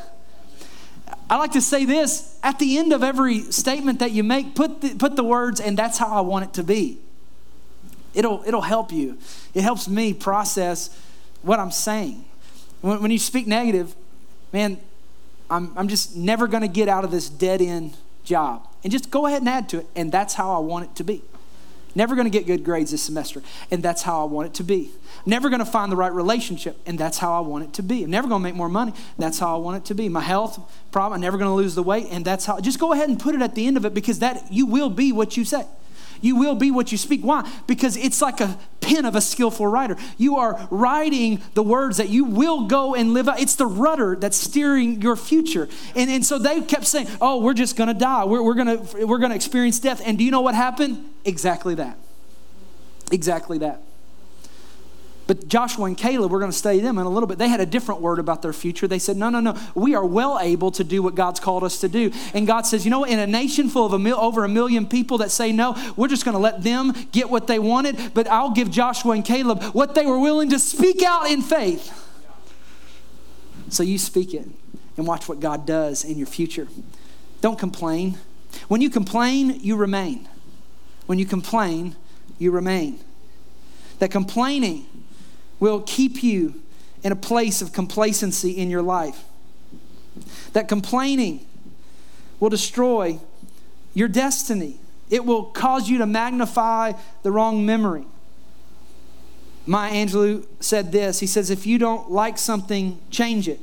[1.28, 4.80] I like to say this at the end of every statement that you make, put
[4.80, 6.98] the, put the words, and that's how I want it to be.
[8.14, 9.18] It'll, it'll help you.
[9.54, 10.96] It helps me process
[11.42, 12.24] what I'm saying.
[12.80, 13.94] When, when you speak negative,
[14.52, 14.78] man,
[15.50, 18.68] I'm, I'm just never going to get out of this dead end job.
[18.82, 21.04] And just go ahead and add to it, and that's how I want it to
[21.04, 21.22] be.
[21.94, 24.64] Never going to get good grades this semester, and that's how I want it to
[24.64, 24.90] be.
[25.26, 28.04] Never going to find the right relationship, and that's how I want it to be.
[28.04, 30.08] I'm never going to make more money, that's how I want it to be.
[30.08, 32.60] My health problem, I'm never going to lose the weight, and that's how.
[32.60, 34.90] Just go ahead and put it at the end of it because that you will
[34.90, 35.66] be what you say.
[36.20, 37.22] You will be what you speak.
[37.22, 37.50] Why?
[37.66, 39.96] Because it's like a pen of a skillful writer.
[40.18, 43.40] You are writing the words that you will go and live out.
[43.40, 45.68] It's the rudder that's steering your future.
[45.94, 48.24] And, and so they kept saying, oh, we're just going to die.
[48.24, 50.02] We're, we're going we're going to experience death.
[50.04, 51.04] And do you know what happened?
[51.24, 51.98] Exactly that.
[53.10, 53.80] Exactly that.
[55.26, 57.38] But Joshua and Caleb, we're going to study them in a little bit.
[57.38, 58.86] They had a different word about their future.
[58.86, 59.58] They said, No, no, no.
[59.74, 62.12] We are well able to do what God's called us to do.
[62.34, 64.86] And God says, You know, in a nation full of a mil- over a million
[64.86, 68.12] people that say no, we're just going to let them get what they wanted.
[68.12, 72.00] But I'll give Joshua and Caleb what they were willing to speak out in faith.
[73.70, 74.46] So you speak it
[74.96, 76.68] and watch what God does in your future.
[77.40, 78.18] Don't complain.
[78.68, 80.28] When you complain, you remain.
[81.06, 81.96] When you complain,
[82.38, 83.00] you remain.
[83.98, 84.86] That complaining
[85.60, 86.60] will keep you
[87.02, 89.24] in a place of complacency in your life.
[90.52, 91.46] That complaining
[92.40, 93.18] will destroy
[93.94, 94.78] your destiny,
[95.10, 98.04] it will cause you to magnify the wrong memory.
[99.66, 103.60] Maya Angelou said this He says, If you don't like something, change it.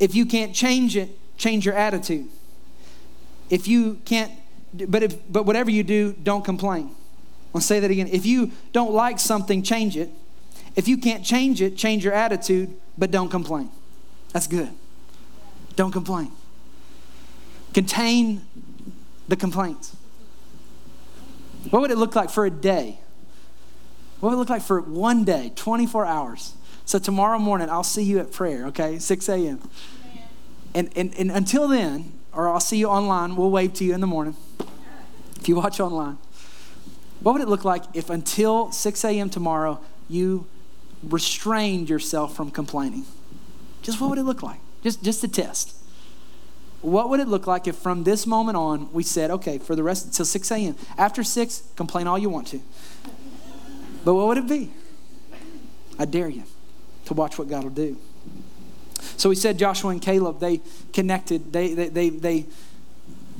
[0.00, 2.28] If you can't change it, change your attitude.
[3.50, 4.32] If you can't,
[4.88, 6.90] but, if, but whatever you do, don't complain.
[7.54, 8.08] I'll say that again.
[8.08, 10.10] If you don't like something, change it.
[10.76, 13.70] If you can't change it, change your attitude, but don't complain.
[14.32, 14.70] That's good.
[15.76, 16.32] Don't complain.
[17.72, 18.42] Contain
[19.28, 19.96] the complaints.
[21.70, 22.98] What would it look like for a day?
[24.20, 26.54] What would it look like for one day, 24 hours?
[26.84, 28.98] So tomorrow morning, I'll see you at prayer, okay?
[28.98, 29.60] 6 a.m.
[30.74, 34.00] And, and, and until then, or I'll see you online, we'll wave to you in
[34.00, 34.36] the morning
[35.38, 36.18] if you watch online.
[37.20, 39.30] What would it look like if until 6 a.m.
[39.30, 40.46] tomorrow, you
[41.12, 43.04] restrained yourself from complaining.
[43.82, 44.60] Just what would it look like?
[44.82, 45.74] Just, just a test.
[46.80, 49.82] What would it look like if from this moment on we said, okay, for the
[49.82, 52.60] rest until 6 a.m., after 6, complain all you want to.
[54.04, 54.70] But what would it be?
[55.98, 56.44] I dare you
[57.06, 57.96] to watch what God will do.
[59.16, 60.60] So we said Joshua and Caleb, they
[60.92, 61.52] connected.
[61.52, 62.46] They, they, they, they,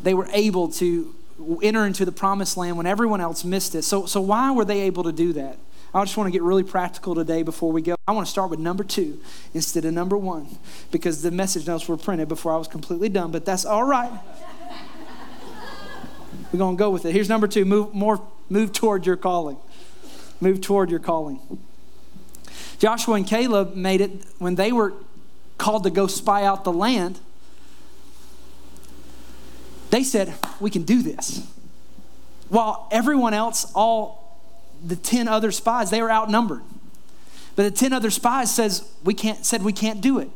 [0.03, 1.15] they were able to
[1.63, 3.83] enter into the promised land when everyone else missed it.
[3.83, 5.59] So, so why were they able to do that?
[5.95, 7.95] I just want to get really practical today before we go.
[8.09, 9.21] I want to start with number two
[9.55, 10.59] instead of number one
[10.91, 14.11] because the message notes were printed before I was completely done, but that's all right.
[16.53, 17.13] We're going to go with it.
[17.13, 19.57] Here's number two move, more, move toward your calling.
[20.41, 21.41] Move toward your calling.
[22.79, 24.95] Joshua and Caleb made it when they were
[25.59, 27.21] called to go spy out the land.
[29.91, 31.47] They said, We can do this.
[32.49, 34.24] While everyone else, all
[34.87, 36.63] the 10 other spies, they were outnumbered.
[37.57, 40.29] But the 10 other spies says we can't, said we can't do it.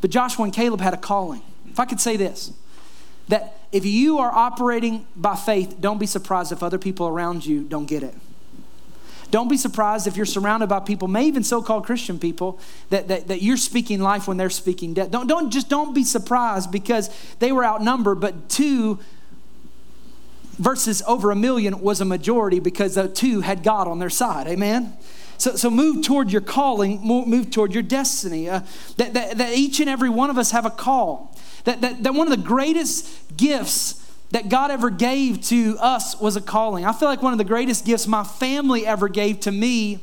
[0.00, 1.42] But Joshua and Caleb had a calling.
[1.68, 2.52] If I could say this,
[3.28, 7.64] that if you are operating by faith, don't be surprised if other people around you
[7.64, 8.14] don't get it.
[9.30, 13.26] Don't be surprised if you're surrounded by people, maybe even so-called Christian people, that, that,
[13.26, 15.10] that you're speaking life when they're speaking death.
[15.10, 19.00] Don't, don't just don't be surprised because they were outnumbered, but two
[20.58, 24.46] versus over a million was a majority because the two had God on their side.
[24.46, 24.96] Amen.
[25.38, 28.48] So, so move toward your calling, move toward your destiny.
[28.48, 28.60] Uh,
[28.96, 31.36] that, that, that each and every one of us have a call.
[31.64, 36.36] That, that, that one of the greatest gifts that God ever gave to us was
[36.36, 36.84] a calling.
[36.84, 40.02] I feel like one of the greatest gifts my family ever gave to me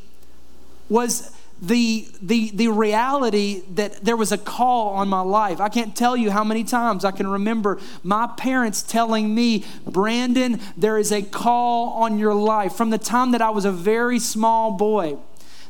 [0.89, 5.61] was the, the, the reality that there was a call on my life.
[5.61, 10.59] I can't tell you how many times I can remember my parents telling me, Brandon,
[10.75, 12.73] there is a call on your life.
[12.73, 15.17] From the time that I was a very small boy,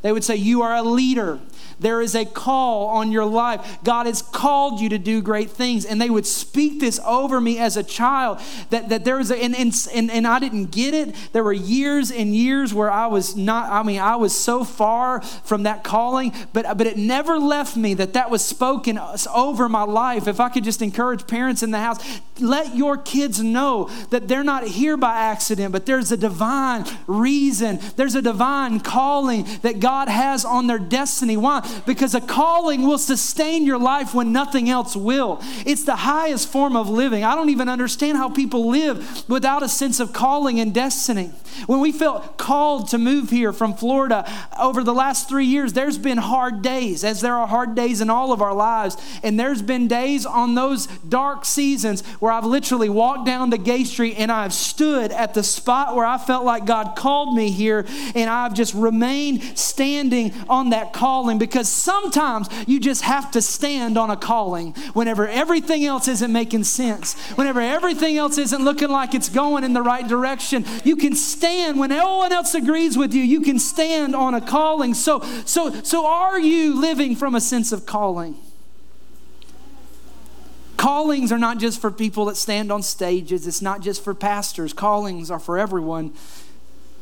[0.01, 1.39] they would say, You are a leader.
[1.81, 3.79] There is a call on your life.
[3.83, 5.83] God has called you to do great things.
[5.83, 8.39] And they would speak this over me as a child
[8.69, 11.15] that, that there was a, and, and, and, and I didn't get it.
[11.33, 15.21] There were years and years where I was not, I mean, I was so far
[15.21, 18.99] from that calling, but, but it never left me that that was spoken
[19.33, 20.27] over my life.
[20.27, 24.43] If I could just encourage parents in the house, let your kids know that they're
[24.43, 30.07] not here by accident, but there's a divine reason, there's a divine calling that God
[30.07, 31.37] has on their destiny.
[31.37, 31.67] Why?
[31.85, 35.39] Because a calling will sustain your life when nothing else will.
[35.65, 37.23] It's the highest form of living.
[37.23, 41.31] I don't even understand how people live without a sense of calling and destiny.
[41.67, 45.97] When we felt called to move here from Florida over the last three years, there's
[45.97, 48.97] been hard days, as there are hard days in all of our lives.
[49.23, 53.83] And there's been days on those dark seasons where I've literally walked down to Gay
[53.83, 57.85] Street and I've stood at the spot where I felt like God called me here,
[58.15, 63.97] and I've just remained standing on that calling because sometimes you just have to stand
[63.97, 69.13] on a calling whenever everything else isn't making sense, whenever everything else isn't looking like
[69.13, 70.65] it's going in the right direction.
[70.83, 73.23] You can stand when no one else agrees with you.
[73.23, 74.93] You can stand on a calling.
[74.93, 78.35] So, so, so are you living from a sense of calling?
[80.81, 83.45] Callings are not just for people that stand on stages.
[83.45, 84.73] It's not just for pastors.
[84.73, 86.11] Callings are for everyone.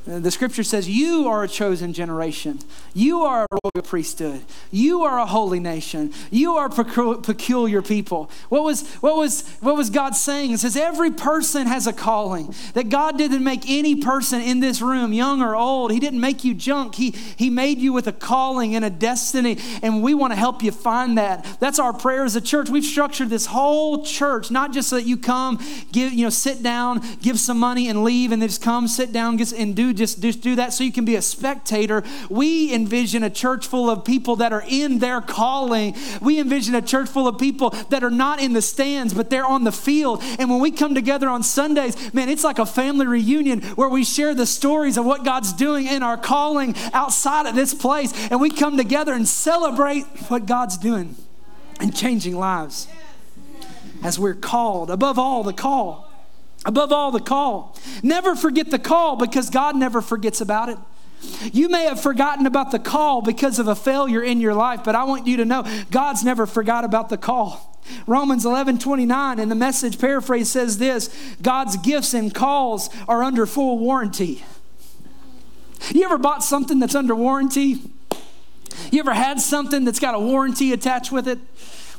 [0.10, 2.58] The scripture says, You are a chosen generation.
[2.96, 4.44] You are a royal priesthood.
[4.72, 6.12] You are a holy nation.
[6.32, 8.32] You are peculiar people.
[8.50, 10.52] What was, what was, what was God saying?
[10.52, 12.56] It says, Every person has a calling.
[12.74, 16.44] That God didn't make any person in this room, young or old, He didn't make
[16.44, 16.96] you junk.
[16.96, 19.60] He, he made you with a calling and a destiny.
[19.84, 21.46] And we want to help you find that.
[21.60, 22.68] That's our prayer as a church.
[22.68, 25.60] We've structured this whole church, not just so that you come,
[25.92, 29.14] give, you know, sit down, give some money, and leave, and then just come, sit
[29.14, 32.04] down, and do just, just do that so you can be a spectator.
[32.30, 35.96] We envision a church full of people that are in their calling.
[36.22, 39.46] We envision a church full of people that are not in the stands, but they're
[39.46, 40.24] on the field.
[40.40, 44.04] And when we come together on Sundays, man, it's like a family reunion where we
[44.04, 48.14] share the stories of what God's doing in our calling outside of this place.
[48.32, 51.16] And we come together and celebrate what God's doing
[51.80, 52.88] and changing lives
[54.02, 56.09] as we're called, above all, the call.
[56.66, 57.78] Above all, the call.
[58.04, 60.78] Never forget the call because God never forgets about it.
[61.52, 64.96] You may have forgotten about the call because of a failure in your life, but
[64.96, 67.78] I want you to know God's never forgot about the call.
[68.08, 71.10] Romans 11 29 in the message paraphrase says this
[71.42, 74.44] God's gifts and calls are under full warranty.
[75.92, 77.82] You ever bought something that's under warranty?
[78.92, 81.40] You ever had something that's got a warranty attached with it?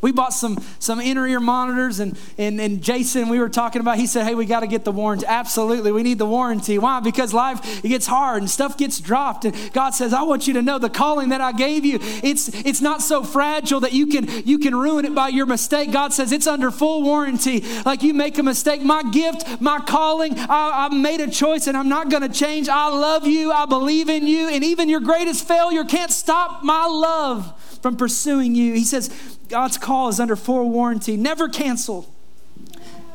[0.00, 3.98] We bought some some inner ear monitors, and, and, and Jason, we were talking about,
[3.98, 5.26] he said, Hey, we got to get the warranty.
[5.26, 6.78] Absolutely, we need the warranty.
[6.78, 7.00] Why?
[7.00, 9.44] Because life it gets hard and stuff gets dropped.
[9.44, 12.48] And God says, I want you to know the calling that I gave you, it's
[12.48, 15.92] it's not so fragile that you can you can ruin it by your mistake.
[15.92, 17.64] God says it's under full warranty.
[17.84, 21.76] Like you make a mistake, my gift, my calling, I, I made a choice and
[21.76, 22.68] I'm not gonna change.
[22.68, 26.86] I love you, I believe in you, and even your greatest failure can't stop my
[26.86, 28.74] love from pursuing you.
[28.74, 29.10] He says,
[29.50, 32.06] God's call is under full warranty, never canceled,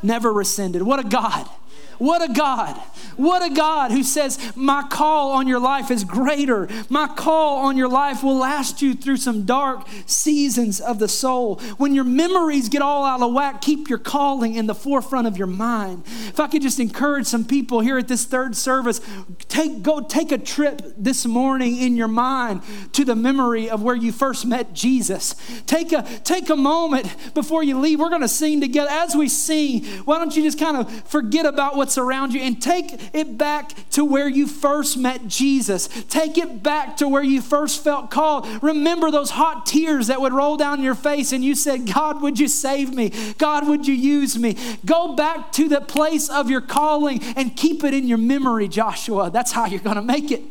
[0.04, 0.84] never rescinded.
[0.84, 1.50] What a God!
[1.98, 2.80] What a God.
[3.18, 6.68] What a God who says, My call on your life is greater.
[6.89, 11.56] My call on your life will last you through some dark seasons of the soul.
[11.78, 15.38] When your memories get all out of whack, keep your calling in the forefront of
[15.38, 16.04] your mind.
[16.06, 19.00] If I could just encourage some people here at this third service,
[19.48, 22.62] take, go take a trip this morning in your mind
[22.93, 25.36] to the memory of where you first met Jesus.
[25.66, 28.00] Take a, take a moment before you leave.
[28.00, 28.89] We're going to sing together.
[28.89, 32.42] As we sing, why don't you just kind of forget about what what's around you
[32.42, 35.88] and take it back to where you first met Jesus.
[36.10, 38.48] Take it back to where you first felt called.
[38.64, 42.40] Remember those hot tears that would roll down your face and you said, God, would
[42.40, 43.14] you save me?
[43.38, 44.58] God, would you use me?
[44.84, 49.30] Go back to the place of your calling and keep it in your memory, Joshua.
[49.30, 50.42] That's how you're going to make it.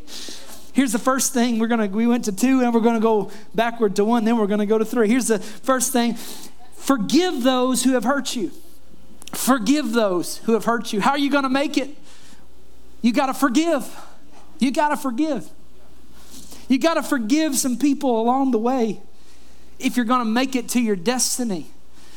[0.72, 3.94] Here's the first thing we're gonna we went to two and we're gonna go backward
[3.94, 5.08] to one, then we're gonna go to three.
[5.08, 6.14] Here's the first thing
[6.74, 8.50] forgive those who have hurt you.
[9.36, 11.00] Forgive those who have hurt you.
[11.00, 11.96] How are you going to make it?
[13.02, 13.94] You got to forgive.
[14.58, 15.48] You got to forgive.
[16.68, 19.00] You got to forgive some people along the way
[19.78, 21.66] if you're going to make it to your destiny.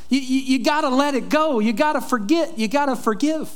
[0.09, 1.59] You, you, you got to let it go.
[1.59, 2.57] You got to forget.
[2.57, 3.51] You got to forgive.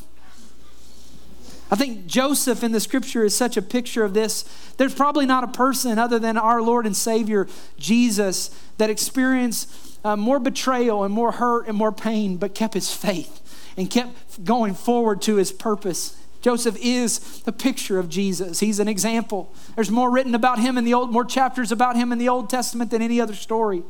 [1.72, 4.44] I think Joseph in the scripture is such a picture of this.
[4.76, 7.48] There's probably not a person other than our Lord and Savior,
[7.78, 12.94] Jesus, that experienced uh, more betrayal and more hurt and more pain, but kept his
[12.94, 13.41] faith
[13.78, 16.18] and kept going forward to his purpose.
[16.42, 18.60] Joseph is the picture of Jesus.
[18.60, 19.54] He's an example.
[19.76, 22.50] There's more written about him in the old, more chapters about him in the Old
[22.50, 23.84] Testament than any other story.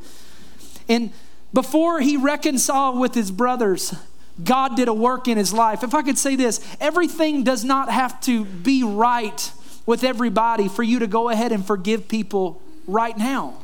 [0.88, 1.12] And
[1.54, 3.94] before he reconciled with his brothers,
[4.42, 5.82] God did a work in his life.
[5.82, 9.52] If I could say this, everything does not have to be right
[9.86, 13.54] with everybody for you to go ahead and forgive people right now.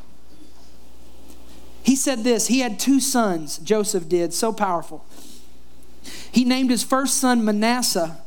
[1.83, 5.05] He said this, he had two sons, Joseph did, so powerful.
[6.31, 8.19] He named his first son Manasseh,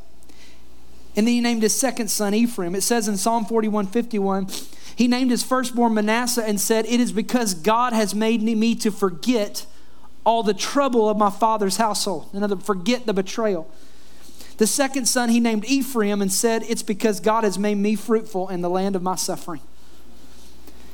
[1.16, 2.74] and then he named his second son Ephraim.
[2.74, 4.48] It says in Psalm 41 51,
[4.96, 8.90] he named his firstborn Manasseh and said, It is because God has made me to
[8.90, 9.66] forget
[10.24, 12.28] all the trouble of my father's household.
[12.32, 13.70] In other forget the betrayal.
[14.58, 18.48] The second son he named Ephraim and said, It's because God has made me fruitful
[18.48, 19.60] in the land of my suffering.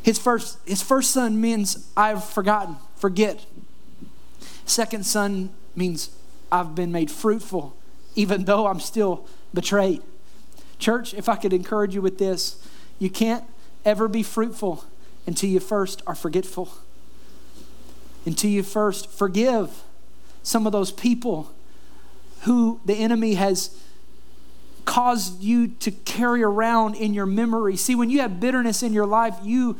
[0.03, 3.45] His first, his first son means I've forgotten, forget.
[4.65, 6.11] Second son means
[6.51, 7.77] I've been made fruitful,
[8.15, 10.03] even though I'm still betrayed.
[10.79, 12.63] Church, if I could encourage you with this,
[12.99, 13.45] you can't
[13.85, 14.85] ever be fruitful
[15.27, 16.71] until you first are forgetful,
[18.25, 19.83] until you first forgive
[20.43, 21.53] some of those people
[22.43, 23.77] who the enemy has
[24.85, 27.77] caused you to carry around in your memory.
[27.77, 29.77] See, when you have bitterness in your life, you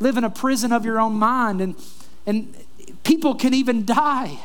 [0.00, 1.74] live in a prison of your own mind, and,
[2.26, 2.54] and
[3.04, 4.38] people can even die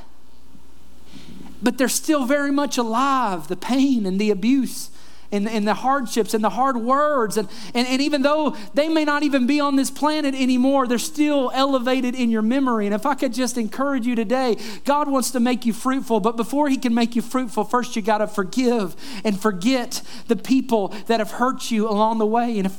[1.62, 4.90] but they're still very much alive the pain and the abuse
[5.32, 7.38] and, and the hardships and the hard words.
[7.38, 10.98] And, and, and even though they may not even be on this planet anymore, they're
[10.98, 12.86] still elevated in your memory.
[12.86, 16.36] And if I could just encourage you today, God wants to make you fruitful, but
[16.36, 20.90] before He can make you fruitful, first you got to forgive and forget the people
[21.08, 22.58] that have hurt you along the way.
[22.60, 22.72] And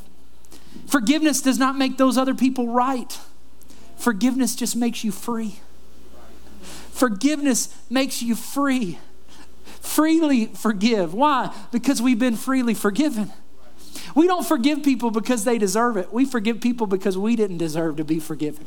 [0.86, 3.18] forgiveness does not make those other people right,
[3.96, 5.60] forgiveness just makes you free.
[7.00, 8.98] Forgiveness makes you free.
[9.80, 11.14] Freely forgive.
[11.14, 11.50] Why?
[11.72, 13.32] Because we've been freely forgiven.
[14.14, 16.12] We don't forgive people because they deserve it.
[16.12, 18.66] We forgive people because we didn't deserve to be forgiven.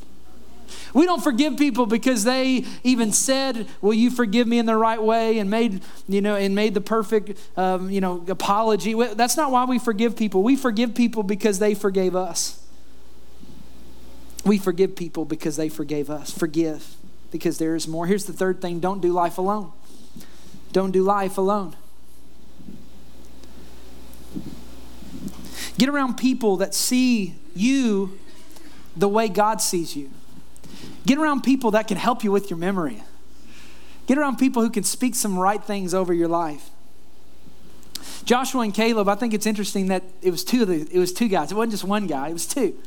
[0.96, 5.02] We don't forgive people because they even said, "Will you forgive me in the right
[5.02, 8.96] way?" and made you know and made the perfect um, you know apology.
[9.14, 10.42] That's not why we forgive people.
[10.42, 12.60] We forgive people because they forgave us.
[14.44, 16.32] We forgive people because they forgave us.
[16.32, 16.96] Forgive
[17.34, 18.06] because there is more.
[18.06, 19.74] Here's the third thing don't do life alone.
[20.72, 21.76] Don't do life alone.
[25.78, 28.18] Get around people that see you
[28.96, 30.12] the way God sees you.
[31.06, 33.04] Get around people that can help you with your memory.
[34.06, 36.70] Get around people who can speak some right things over your life.
[38.26, 41.12] Joshua and Caleb, I think it's interesting that it was two of the, it was
[41.12, 41.52] two guys.
[41.52, 42.78] It wasn't just one guy, it was two.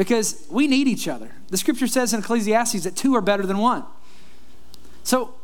[0.00, 1.30] Because we need each other.
[1.50, 3.84] The scripture says in Ecclesiastes that two are better than one.
[5.02, 5.34] So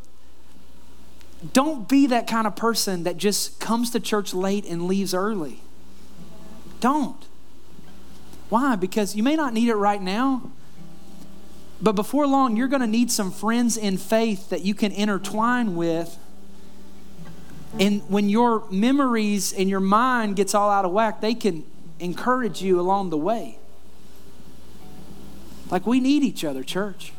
[1.52, 5.60] don't be that kind of person that just comes to church late and leaves early.
[6.80, 7.22] Don't.
[8.48, 8.76] Why?
[8.76, 10.50] Because you may not need it right now,
[11.82, 15.76] but before long, you're going to need some friends in faith that you can intertwine
[15.76, 16.16] with.
[17.78, 21.62] And when your memories and your mind gets all out of whack, they can
[22.00, 23.58] encourage you along the way.
[25.70, 27.12] Like we need each other, church.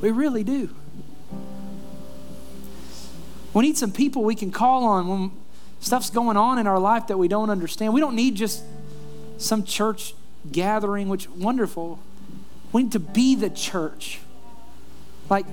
[0.00, 0.70] We really do.
[3.54, 5.30] We need some people we can call on when
[5.80, 7.92] stuff's going on in our life that we don't understand.
[7.92, 8.62] We don't need just
[9.38, 10.14] some church
[10.50, 11.98] gathering, which wonderful.
[12.72, 14.20] We need to be the church.
[15.28, 15.46] Like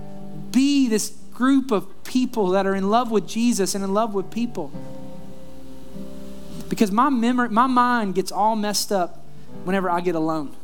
[0.52, 4.32] be this group of people that are in love with Jesus and in love with
[4.32, 4.72] people.
[6.70, 9.24] Because my memory, my mind gets all messed up
[9.64, 10.56] whenever I get alone.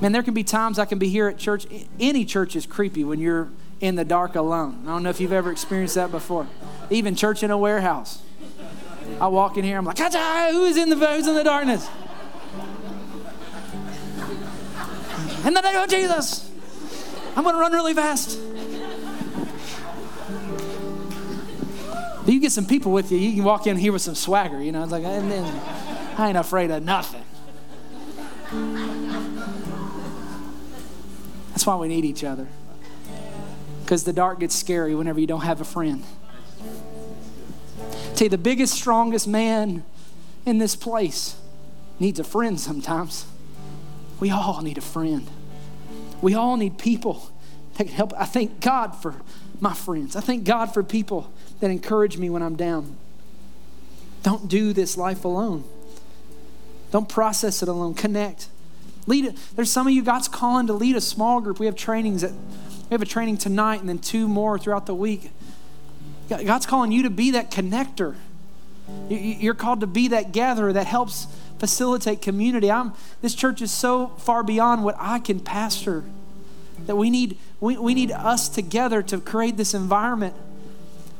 [0.00, 1.66] Man, there can be times I can be here at church.
[1.98, 3.48] Any church is creepy when you're
[3.80, 4.84] in the dark alone.
[4.84, 6.46] I don't know if you've ever experienced that before.
[6.90, 8.22] Even church in a warehouse.
[9.20, 11.88] I walk in here, I'm like, who is in the who's in the darkness?
[15.44, 16.50] In the name of Jesus,
[17.34, 18.38] I'm gonna run really fast.
[22.26, 24.70] You get some people with you, you can walk in here with some swagger, you
[24.72, 24.82] know.
[24.82, 27.24] It's like, I ain't afraid of nothing.
[31.58, 32.46] That's why we need each other
[33.82, 36.04] because the dark gets scary whenever you don't have a friend.
[38.14, 39.82] Tell you, the biggest, strongest man
[40.46, 41.34] in this place
[41.98, 43.26] needs a friend sometimes.
[44.20, 45.28] We all need a friend.
[46.22, 47.28] We all need people
[47.76, 48.12] that can help.
[48.16, 49.16] I thank God for
[49.58, 50.14] my friends.
[50.14, 51.28] I thank God for people
[51.58, 52.96] that encourage me when I'm down.
[54.22, 55.64] Don't do this life alone.
[56.92, 57.94] Don't process it alone.
[57.94, 58.46] Connect.
[59.08, 59.36] Lead.
[59.56, 61.58] There's some of you God's calling to lead a small group.
[61.58, 64.94] We have trainings that we have a training tonight and then two more throughout the
[64.94, 65.30] week.
[66.28, 68.14] God's calling you to be that connector.
[69.08, 71.26] You're called to be that gatherer that helps
[71.58, 72.70] facilitate community.
[72.70, 76.04] I'm, this church is so far beyond what I can pastor
[76.86, 80.34] that we need, we, we need us together to create this environment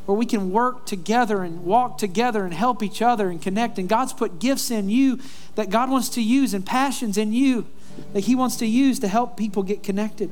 [0.08, 3.78] where we can work together and walk together and help each other and connect.
[3.78, 5.20] And God's put gifts in you
[5.54, 7.66] that God wants to use and passions in you
[8.14, 10.30] that He wants to use to help people get connected.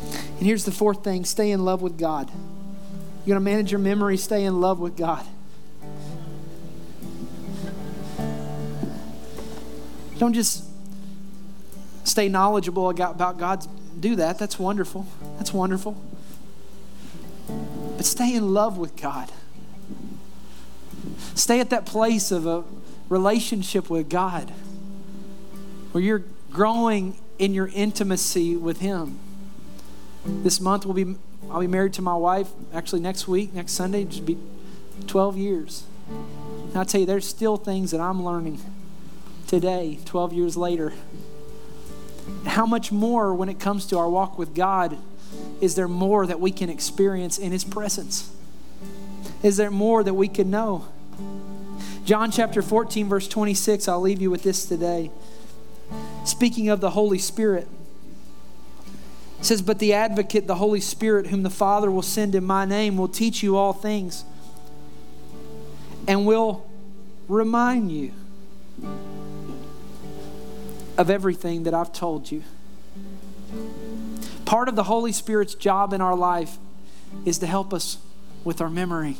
[0.00, 2.30] And here's the fourth thing stay in love with God.
[3.26, 5.26] You're going to manage your memory, stay in love with God.
[10.16, 10.64] Don't just
[12.04, 13.66] stay knowledgeable about God.
[14.00, 14.38] Do that.
[14.38, 15.06] That's wonderful.
[15.36, 16.02] That's wonderful.
[18.02, 19.30] But stay in love with God.
[21.36, 22.64] Stay at that place of a
[23.08, 24.50] relationship with God
[25.92, 29.20] where you're growing in your intimacy with Him.
[30.26, 31.14] This month will be
[31.48, 34.36] I'll be married to my wife actually next week, next Sunday, just be
[35.06, 35.84] 12 years.
[36.08, 38.60] And I'll tell you, there's still things that I'm learning
[39.46, 40.92] today, 12 years later.
[42.46, 44.98] How much more when it comes to our walk with God
[45.62, 48.30] is there more that we can experience in His presence?
[49.44, 50.88] Is there more that we can know?
[52.04, 55.12] John chapter 14, verse 26, I'll leave you with this today.
[56.24, 57.68] Speaking of the Holy Spirit,
[59.38, 62.64] it says, But the advocate, the Holy Spirit, whom the Father will send in my
[62.64, 64.24] name, will teach you all things
[66.08, 66.68] and will
[67.28, 68.10] remind you
[70.98, 72.42] of everything that I've told you.
[74.52, 76.58] Part of the Holy Spirit's job in our life
[77.24, 77.96] is to help us
[78.44, 79.16] with our memory.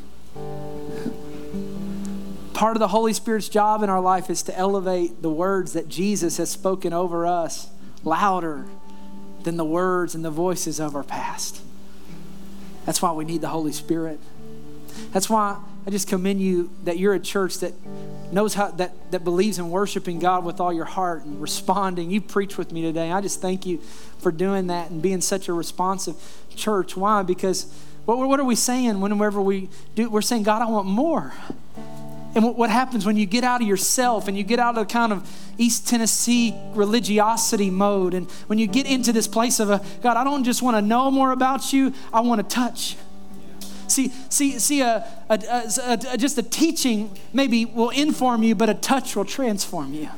[2.53, 5.89] Part of the Holy Spirit's job in our life is to elevate the words that
[5.89, 7.71] Jesus has spoken over us
[8.05, 8.67] louder
[9.45, 11.63] than the words and the voices of our past.
[12.85, 14.21] That's why we need the Holy Spirit.
[15.13, 17.73] That's why I just commend you that you're a church that
[18.33, 22.11] knows how that, that believes in worshiping God with all your heart and responding.
[22.11, 23.11] You preach with me today.
[23.11, 23.79] I just thank you
[24.19, 26.15] for doing that and being such a responsive
[26.55, 26.97] church.
[26.97, 27.23] Why?
[27.23, 27.67] Because
[28.05, 30.09] what, what are we saying whenever we do?
[30.09, 31.33] We're saying, God, I want more.
[32.35, 34.93] And what happens when you get out of yourself and you get out of the
[34.93, 35.29] kind of
[35.59, 40.25] East Tennessee religiosity mode, and when you get into this place of a God, I
[40.25, 42.97] don't just want to know more about you, I want to touch.
[43.93, 48.71] See, see, see, a, a, a, a, just a teaching maybe will inform you, but
[48.71, 50.09] a touch will transform you.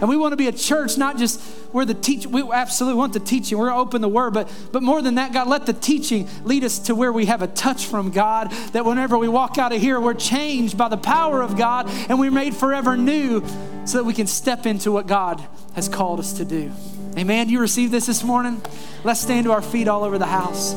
[0.00, 1.40] And we want to be a church, not just
[1.72, 2.26] where the teach.
[2.26, 3.56] We absolutely want the teaching.
[3.56, 6.80] We're open the word, but but more than that, God, let the teaching lead us
[6.80, 8.50] to where we have a touch from God.
[8.72, 12.18] That whenever we walk out of here, we're changed by the power of God, and
[12.18, 13.44] we're made forever new,
[13.86, 15.40] so that we can step into what God
[15.74, 16.72] has called us to do.
[17.16, 17.48] Amen.
[17.48, 18.60] You receive this this morning?
[19.04, 20.74] Let's stand to our feet all over the house.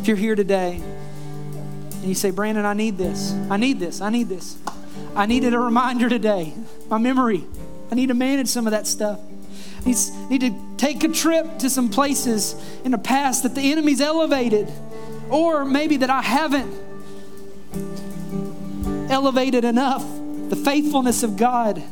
[0.00, 4.08] If you're here today and you say, Brandon, I need this, I need this, I
[4.08, 4.56] need this,
[5.14, 6.54] I needed a reminder today,
[6.88, 7.44] my memory,
[7.92, 9.20] I need to manage some of that stuff.
[9.84, 14.00] I need to take a trip to some places in the past that the enemy's
[14.00, 14.72] elevated
[15.28, 16.72] or maybe that I haven't
[19.10, 20.02] elevated enough
[20.48, 21.82] the faithfulness of God.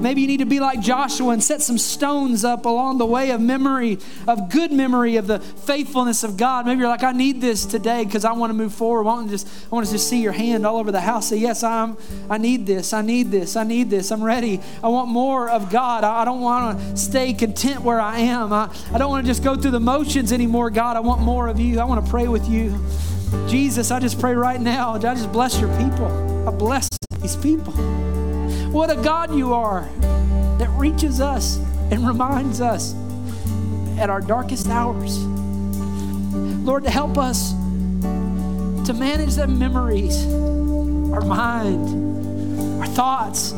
[0.00, 3.30] Maybe you need to be like Joshua and set some stones up along the way
[3.30, 6.66] of memory, of good memory of the faithfulness of God.
[6.66, 9.02] Maybe you're like, I need this today because I want to move forward.
[9.02, 11.28] I want to just, I want to just see your hand all over the house.
[11.28, 11.98] Say, yes, I'm.
[12.30, 12.92] I need this.
[12.92, 13.56] I need this.
[13.56, 14.10] I need this.
[14.10, 14.60] I'm ready.
[14.82, 16.02] I want more of God.
[16.02, 18.52] I, I don't want to stay content where I am.
[18.52, 20.70] I, I don't want to just go through the motions anymore.
[20.70, 21.78] God, I want more of you.
[21.78, 22.78] I want to pray with you.
[23.48, 24.94] Jesus, I just pray right now.
[24.94, 26.48] I just bless your people.
[26.48, 26.88] I bless
[27.20, 27.74] these people.
[28.72, 29.88] What a God you are
[30.58, 31.56] that reaches us
[31.90, 32.94] and reminds us
[33.98, 35.18] at our darkest hours.
[36.64, 37.50] Lord, to help us
[38.86, 40.24] to manage the memories,
[41.12, 43.50] our mind, our thoughts.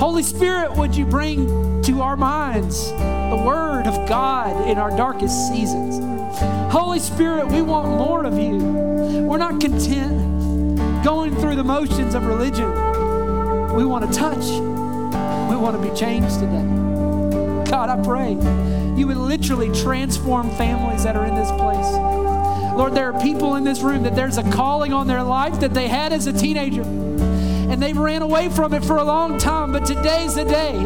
[0.00, 5.48] Holy Spirit, would you bring to our minds the Word of God in our darkest
[5.48, 5.98] seasons?
[6.72, 8.56] Holy Spirit, we want more of you.
[9.28, 12.83] We're not content going through the motions of religion.
[13.74, 14.44] We want to touch.
[15.50, 16.62] We want to be changed today.
[17.70, 18.32] God, I pray
[18.96, 21.92] you would literally transform families that are in this place.
[22.76, 25.74] Lord, there are people in this room that there's a calling on their life that
[25.74, 26.84] they had as a teenager
[27.74, 29.72] and they ran away from it for a long time.
[29.72, 30.76] But today's the day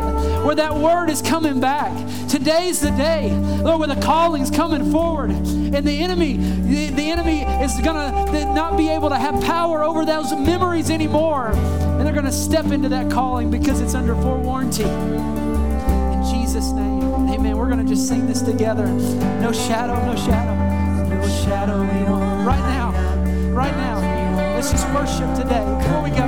[0.42, 1.92] where that word is coming back.
[2.30, 3.30] Today's the day,
[3.62, 8.10] Lord, where the calling's coming forward, and the enemy, the, the enemy is gonna
[8.54, 12.88] not be able to have power over those memories anymore, and they're gonna step into
[12.88, 14.88] that calling because it's under forewarranty.
[16.14, 17.58] In Jesus' name, Amen.
[17.58, 18.86] We're gonna just sing this together.
[18.86, 21.82] No shadow, no shadow, no shadow.
[22.46, 22.92] Right now,
[23.52, 23.98] right now.
[24.54, 25.64] Let's just worship today.
[25.78, 26.27] Before we go.